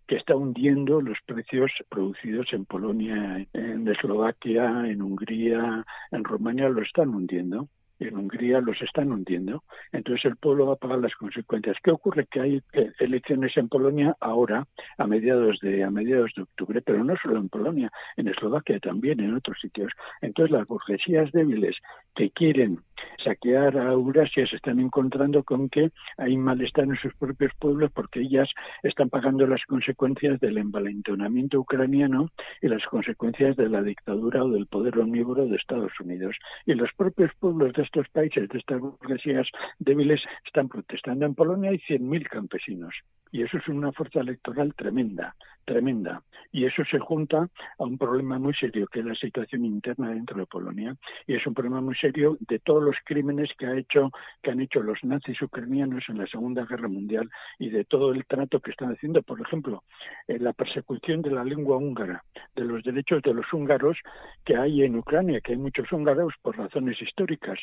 que 0.06 0.16
está 0.16 0.36
hundiendo 0.36 1.00
los 1.00 1.18
precios 1.24 1.70
producidos 1.88 2.46
en 2.52 2.66
Polonia, 2.66 3.46
en 3.54 3.88
Eslovaquia, 3.88 4.86
en 4.86 5.00
Hungría, 5.00 5.84
en 6.10 6.24
Rumania, 6.24 6.68
lo 6.68 6.82
están 6.82 7.08
hundiendo 7.08 7.68
en 8.00 8.16
Hungría 8.16 8.60
los 8.60 8.80
están 8.82 9.12
hundiendo. 9.12 9.62
Entonces 9.92 10.24
el 10.24 10.36
pueblo 10.36 10.66
va 10.66 10.74
a 10.74 10.76
pagar 10.76 10.98
las 10.98 11.14
consecuencias. 11.14 11.76
¿Qué 11.82 11.90
ocurre? 11.90 12.26
Que 12.30 12.40
hay 12.40 12.62
elecciones 12.98 13.56
en 13.56 13.68
Polonia 13.68 14.16
ahora, 14.20 14.66
a 14.98 15.06
mediados 15.06 15.58
de 15.60 15.84
a 15.84 15.90
mediados 15.90 16.32
de 16.36 16.42
octubre, 16.42 16.82
pero 16.82 17.04
no 17.04 17.14
solo 17.22 17.38
en 17.38 17.48
Polonia, 17.48 17.90
en 18.16 18.28
Eslovaquia 18.28 18.78
también, 18.80 19.20
en 19.20 19.34
otros 19.34 19.58
sitios. 19.60 19.92
Entonces 20.20 20.50
las 20.50 20.66
burguesías 20.66 21.30
débiles 21.32 21.76
que 22.14 22.30
quieren 22.30 22.80
saquear 23.22 23.76
a 23.76 23.92
Eurasia 23.92 24.46
se 24.46 24.56
están 24.56 24.80
encontrando 24.80 25.42
con 25.42 25.68
que 25.68 25.90
hay 26.18 26.36
malestar 26.36 26.84
en 26.84 26.96
sus 26.96 27.14
propios 27.14 27.52
pueblos 27.58 27.90
porque 27.92 28.20
ellas 28.20 28.48
están 28.82 29.10
pagando 29.10 29.46
las 29.46 29.64
consecuencias 29.66 30.40
del 30.40 30.58
envalentonamiento 30.58 31.60
ucraniano 31.60 32.30
y 32.60 32.68
las 32.68 32.84
consecuencias 32.86 33.56
de 33.56 33.68
la 33.68 33.82
dictadura 33.82 34.44
o 34.44 34.50
del 34.50 34.66
poder 34.66 34.98
omnívoro 34.98 35.46
de 35.46 35.56
Estados 35.56 35.92
Unidos. 36.00 36.36
Y 36.66 36.74
los 36.74 36.90
propios 36.96 37.30
pueblos 37.38 37.72
de 37.72 37.82
estos 37.82 38.08
países, 38.08 38.48
de 38.48 38.58
estas 38.58 38.80
burguesías 38.80 39.46
débiles, 39.78 40.20
están 40.44 40.68
protestando. 40.68 41.26
En 41.26 41.34
Polonia 41.34 41.70
hay 41.70 41.78
100.000 41.78 42.28
campesinos 42.28 42.94
y 43.32 43.42
eso 43.42 43.58
es 43.58 43.66
una 43.68 43.90
fuerza 43.92 44.20
electoral 44.20 44.74
tremenda, 44.74 45.34
tremenda. 45.64 46.22
Y 46.52 46.66
eso 46.66 46.84
se 46.84 46.98
junta 46.98 47.48
a 47.78 47.84
un 47.84 47.98
problema 47.98 48.38
muy 48.38 48.54
serio, 48.54 48.86
que 48.86 49.00
es 49.00 49.04
la 49.04 49.14
situación 49.14 49.64
interna 49.64 50.10
dentro 50.10 50.38
de 50.38 50.46
Polonia. 50.46 50.94
Y 51.26 51.34
es 51.34 51.46
un 51.46 51.54
problema 51.54 51.80
muy 51.80 51.96
serio 51.96 52.36
de 52.40 52.58
todos 52.60 52.82
los 52.82 52.96
crímenes 53.04 53.50
que, 53.58 53.66
ha 53.66 53.76
hecho, 53.76 54.10
que 54.42 54.50
han 54.50 54.60
hecho 54.60 54.82
los 54.82 55.02
nazis 55.02 55.40
ucranianos 55.42 56.04
en 56.08 56.18
la 56.18 56.26
Segunda 56.26 56.64
Guerra 56.64 56.88
Mundial 56.88 57.28
y 57.58 57.70
de 57.70 57.84
todo 57.84 58.12
el 58.12 58.24
trato 58.26 58.60
que 58.60 58.70
están 58.70 58.92
haciendo. 58.92 59.22
Por 59.22 59.40
ejemplo, 59.40 59.82
en 60.28 60.44
la 60.44 60.52
persecución 60.52 61.22
de 61.22 61.30
la 61.30 61.44
lengua 61.44 61.76
húngara, 61.76 62.22
de 62.54 62.64
los 62.64 62.82
derechos 62.84 63.22
de 63.22 63.34
los 63.34 63.52
húngaros 63.52 63.98
que 64.44 64.56
hay 64.56 64.82
en 64.82 64.96
Ucrania, 64.96 65.40
que 65.40 65.52
hay 65.52 65.58
muchos 65.58 65.90
húngaros 65.90 66.34
por 66.42 66.56
razones 66.56 67.00
históricas. 67.00 67.58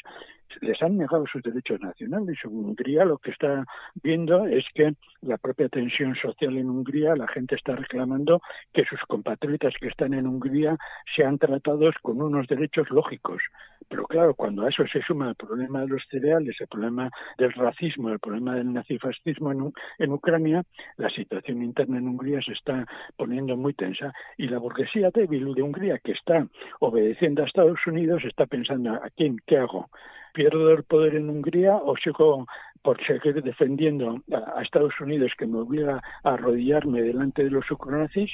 Les 0.62 0.82
han 0.82 0.98
negado 0.98 1.26
sus 1.28 1.42
derechos 1.44 1.80
nacionales. 1.80 2.38
Hungría 2.44 3.06
lo 3.06 3.18
que 3.18 3.32
está 3.32 3.66
viendo 4.04 4.46
es 4.48 4.66
que 4.74 4.94
la 5.22 5.38
propia 5.38 5.70
tensión 5.70 6.16
social 6.16 6.58
en 6.58 6.70
Hungría, 6.70 7.16
la 7.16 7.28
gente 7.28 7.56
está 7.56 7.76
reclamando 7.92 8.42
que 8.74 8.86
sus 8.86 9.00
compatriotas 9.02 9.74
que 9.80 9.88
están 9.88 10.14
en 10.14 10.28
Hungría 10.28 10.78
sean 11.16 11.38
tratados 11.38 11.96
con 12.02 12.22
unos 12.22 12.48
derechos 12.48 12.90
lógicos. 12.90 13.42
Pero 13.90 14.06
claro, 14.06 14.34
cuando 14.34 14.64
a 14.64 14.70
eso 14.70 14.84
se 14.92 15.02
suma 15.02 15.30
el 15.30 15.36
problema 15.36 15.82
de 15.82 15.88
los 15.88 16.04
cereales, 16.10 16.56
el 16.60 16.68
problema 16.68 17.10
del 17.38 17.52
racismo, 17.54 18.10
el 18.10 18.20
problema 18.20 18.56
del 18.56 18.72
nazifascismo 18.72 19.52
en, 20.00 20.12
Ucrania, 20.12 20.64
la 20.98 21.10
situación 21.10 21.64
interna 21.64 21.98
en 21.98 22.08
Hungría 22.08 22.42
se 22.42 22.54
está 22.54 22.86
poniendo 23.18 23.58
muy 23.58 23.74
tensa. 23.74 24.14
Y 24.38 24.48
la 24.48 24.60
burguesía 24.60 25.10
débil 25.14 25.54
de 25.54 25.62
Hungría 25.62 26.00
que 26.00 26.14
está 26.14 26.48
obedeciendo 26.80 27.44
a 27.44 27.48
Estados 27.48 27.80
Unidos 27.86 28.24
está 28.24 28.46
pensando 28.46 28.94
a 28.94 29.10
quién, 29.16 29.38
qué 29.46 29.58
hago 29.58 29.90
pierdo 30.34 30.72
el 30.72 30.84
poder 30.84 31.16
en 31.16 31.30
Hungría 31.30 31.76
o 31.76 31.96
sigo 31.98 32.48
por 32.82 33.04
seguir 33.06 33.42
defendiendo 33.44 34.22
a, 34.32 34.62
Estados 34.62 35.00
Unidos 35.00 35.32
que 35.38 35.46
me 35.46 35.60
obliga 35.60 36.02
a 36.24 36.34
arrodillarme 36.34 37.02
delante 37.02 37.44
de 37.44 37.52
los 37.52 37.70
ucronazis 37.70 38.32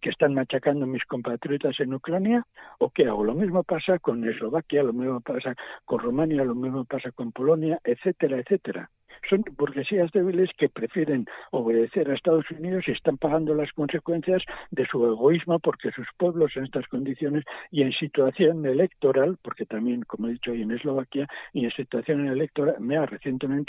que 0.00 0.10
están 0.10 0.34
machacando 0.34 0.84
a 0.84 0.88
mis 0.88 1.04
compatriotas 1.04 1.78
en 1.80 1.94
Ucrania 1.94 2.44
o 2.78 2.90
qué 2.90 3.06
hago. 3.06 3.24
Lo 3.24 3.34
mismo 3.34 3.62
pasa 3.62 3.98
con 3.98 4.28
Eslovaquia, 4.28 4.82
lo 4.82 4.92
mismo 4.92 5.20
pasa 5.20 5.54
con 5.84 6.00
Rumania, 6.00 6.44
lo 6.44 6.54
mismo 6.54 6.84
pasa 6.84 7.10
con 7.12 7.32
Polonia, 7.32 7.80
etcétera, 7.84 8.38
etcétera 8.38 8.90
son 9.28 9.44
burguesías 9.56 10.10
débiles 10.12 10.50
que 10.58 10.68
prefieren 10.68 11.26
obedecer 11.50 12.10
a 12.10 12.14
Estados 12.14 12.50
Unidos 12.50 12.84
y 12.86 12.92
están 12.92 13.16
pagando 13.18 13.54
las 13.54 13.72
consecuencias 13.72 14.42
de 14.70 14.86
su 14.86 15.04
egoísmo 15.04 15.58
porque 15.58 15.90
sus 15.92 16.06
pueblos 16.16 16.52
en 16.56 16.64
estas 16.64 16.86
condiciones 16.88 17.44
y 17.70 17.82
en 17.82 17.92
situación 17.92 18.64
electoral, 18.66 19.38
porque 19.42 19.66
también, 19.66 20.02
como 20.02 20.28
he 20.28 20.32
dicho, 20.32 20.52
hay 20.52 20.62
en 20.62 20.72
Eslovaquia, 20.72 21.26
y 21.52 21.64
en 21.64 21.70
situación 21.72 22.26
electoral, 22.28 22.76
me 22.80 22.96
ha 22.96 23.06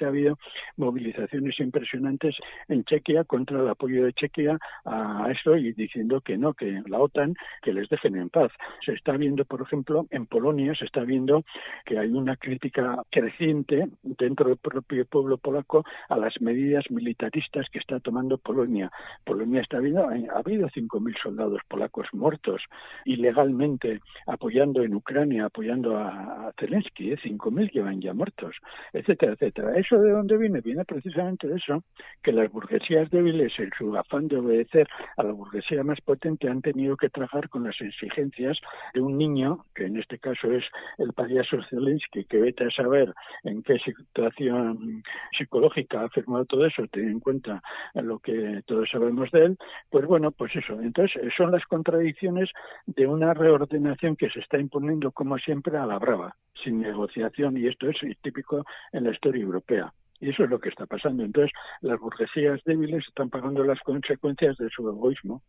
habido 0.07 0.37
movilizaciones 0.75 1.59
impresionantes 1.59 2.35
en 2.67 2.83
Chequia 2.83 3.23
contra 3.23 3.59
el 3.59 3.69
apoyo 3.69 4.05
de 4.05 4.13
Chequia 4.13 4.57
a 4.85 5.27
esto 5.31 5.55
y 5.55 5.73
diciendo 5.73 6.21
que 6.21 6.37
no, 6.37 6.53
que 6.53 6.81
la 6.87 6.99
OTAN, 6.99 7.35
que 7.61 7.73
les 7.73 7.89
dejen 7.89 8.15
en 8.15 8.29
paz. 8.29 8.51
Se 8.85 8.93
está 8.93 9.13
viendo, 9.13 9.45
por 9.45 9.61
ejemplo, 9.61 10.05
en 10.11 10.25
Polonia 10.25 10.73
se 10.75 10.85
está 10.85 11.01
viendo 11.01 11.43
que 11.85 11.97
hay 11.97 12.09
una 12.09 12.35
crítica 12.35 13.01
creciente 13.09 13.87
dentro 14.03 14.49
del 14.49 14.57
propio 14.57 15.05
pueblo 15.05 15.37
polaco 15.47 15.85
a 16.09 16.17
las 16.17 16.33
medidas 16.41 16.83
militaristas 16.91 17.67
que 17.71 17.79
está 17.79 18.01
tomando 18.01 18.37
Polonia. 18.37 18.91
Polonia 19.23 19.61
está 19.61 19.79
viendo, 19.79 20.11
eh, 20.11 20.27
ha 20.29 20.39
habido 20.39 20.67
5.000 20.67 21.15
soldados 21.23 21.61
polacos 21.69 22.07
muertos 22.11 22.61
ilegalmente 23.05 24.01
apoyando 24.25 24.83
en 24.83 24.93
Ucrania, 24.93 25.45
apoyando 25.45 25.97
a, 25.97 26.51
Zelensky, 26.59 27.13
¿eh? 27.13 27.19
5.000 27.23 27.71
llevan 27.71 28.01
ya 28.01 28.13
muertos, 28.13 28.55
etcétera, 28.91 29.33
etcétera. 29.33 29.77
¿Eso 29.77 29.97
de 29.99 30.11
dónde 30.11 30.37
viene? 30.37 30.59
Viene 30.59 30.83
precisamente 30.83 31.47
de 31.47 31.55
eso, 31.55 31.83
que 32.23 32.33
las 32.33 32.51
burguesías 32.51 33.09
débiles, 33.09 33.53
en 33.57 33.71
su 33.77 33.95
afán 33.95 34.27
de 34.27 34.37
obedecer 34.37 34.87
a 35.15 35.23
la 35.23 35.31
burguesía 35.31 35.83
más 35.83 36.01
potente, 36.01 36.49
han 36.49 36.61
tenido 36.61 36.97
que 36.97 37.09
trabajar 37.09 37.47
con 37.47 37.63
las 37.63 37.79
exigencias 37.79 38.57
de 38.93 39.01
un 39.01 39.17
niño, 39.17 39.63
que 39.73 39.85
en 39.85 39.97
este 39.97 40.19
caso 40.19 40.51
es 40.51 40.65
el 40.97 41.13
payaso 41.13 41.57
Zelensky, 41.69 42.25
que 42.25 42.37
vete 42.37 42.65
a 42.65 42.71
saber 42.71 43.13
en 43.43 43.63
qué 43.63 43.77
situación 43.79 45.03
psicológica 45.37 46.01
ha 46.01 46.09
firmado 46.09 46.45
todo 46.45 46.65
eso, 46.65 46.83
teniendo 46.91 47.17
en 47.17 47.19
cuenta 47.19 47.63
lo 47.93 48.19
que 48.19 48.61
todos 48.65 48.89
sabemos 48.89 49.31
de 49.31 49.45
él, 49.45 49.57
pues 49.89 50.05
bueno, 50.05 50.31
pues 50.31 50.55
eso. 50.55 50.81
Entonces, 50.81 51.21
son 51.35 51.51
las 51.51 51.63
contradicciones 51.65 52.49
de 52.85 53.07
una 53.07 53.33
reordenación 53.33 54.15
que 54.15 54.29
se 54.29 54.39
está 54.39 54.59
imponiendo, 54.59 55.11
como 55.11 55.37
siempre, 55.37 55.77
a 55.77 55.85
la 55.85 55.99
brava, 55.99 56.35
sin 56.63 56.81
negociación, 56.81 57.57
y 57.57 57.67
esto 57.67 57.89
es 57.89 57.97
típico 58.21 58.65
en 58.91 59.05
la 59.05 59.11
historia 59.11 59.43
europea. 59.43 59.93
Y 60.19 60.29
eso 60.29 60.43
es 60.43 60.49
lo 60.49 60.59
que 60.59 60.69
está 60.69 60.85
pasando. 60.85 61.23
Entonces, 61.23 61.51
las 61.81 61.99
burguesías 61.99 62.63
débiles 62.63 63.05
están 63.07 63.29
pagando 63.29 63.63
las 63.63 63.79
consecuencias 63.81 64.57
de 64.57 64.69
su 64.69 64.87
egoísmo. 64.89 65.43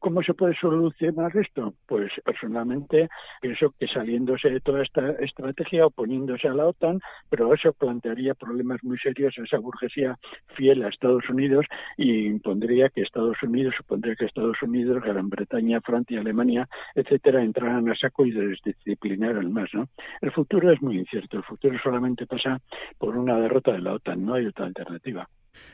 ¿Cómo 0.00 0.22
se 0.22 0.32
puede 0.32 0.54
solucionar 0.54 1.36
esto? 1.36 1.74
Pues 1.86 2.10
personalmente 2.24 3.10
pienso 3.42 3.74
que 3.78 3.86
saliéndose 3.86 4.48
de 4.48 4.60
toda 4.60 4.82
esta 4.82 5.10
estrategia, 5.20 5.84
oponiéndose 5.84 6.48
a 6.48 6.54
la 6.54 6.68
OTAN, 6.68 7.00
pero 7.28 7.52
eso 7.52 7.74
plantearía 7.74 8.32
problemas 8.34 8.82
muy 8.82 8.96
serios 8.98 9.34
a 9.38 9.42
esa 9.42 9.58
burguesía 9.58 10.16
fiel 10.56 10.82
a 10.84 10.88
Estados 10.88 11.28
Unidos 11.28 11.66
y 11.98 12.24
impondría 12.24 12.88
que 12.88 13.02
Estados 13.02 13.36
Unidos, 13.42 13.74
supondría 13.76 14.16
que 14.16 14.24
Estados 14.24 14.56
Unidos, 14.62 15.02
Gran 15.02 15.28
Bretaña, 15.28 15.82
Francia, 15.82 16.20
Alemania, 16.20 16.66
etcétera, 16.94 17.44
entraran 17.44 17.86
a 17.90 17.94
saco 17.94 18.24
y 18.24 18.30
desdisciplinaran 18.30 19.52
más, 19.52 19.68
¿no? 19.74 19.86
El 20.22 20.32
futuro 20.32 20.72
es 20.72 20.80
muy 20.80 20.96
incierto, 20.98 21.36
el 21.36 21.44
futuro 21.44 21.78
solamente 21.82 22.26
pasa 22.26 22.58
por 22.96 23.18
una 23.18 23.38
derrota 23.38 23.72
de 23.72 23.82
la 23.82 23.92
OTAN, 23.92 24.24
no 24.24 24.32
hay 24.32 24.46
otra 24.46 24.64
alternativa. 24.64 25.28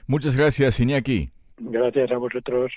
Muchas 0.09 0.37
gracias, 0.37 0.81
Iñaki. 0.81 1.31
Gracias 1.59 2.11
a 2.11 2.19
vosotros. 2.19 2.73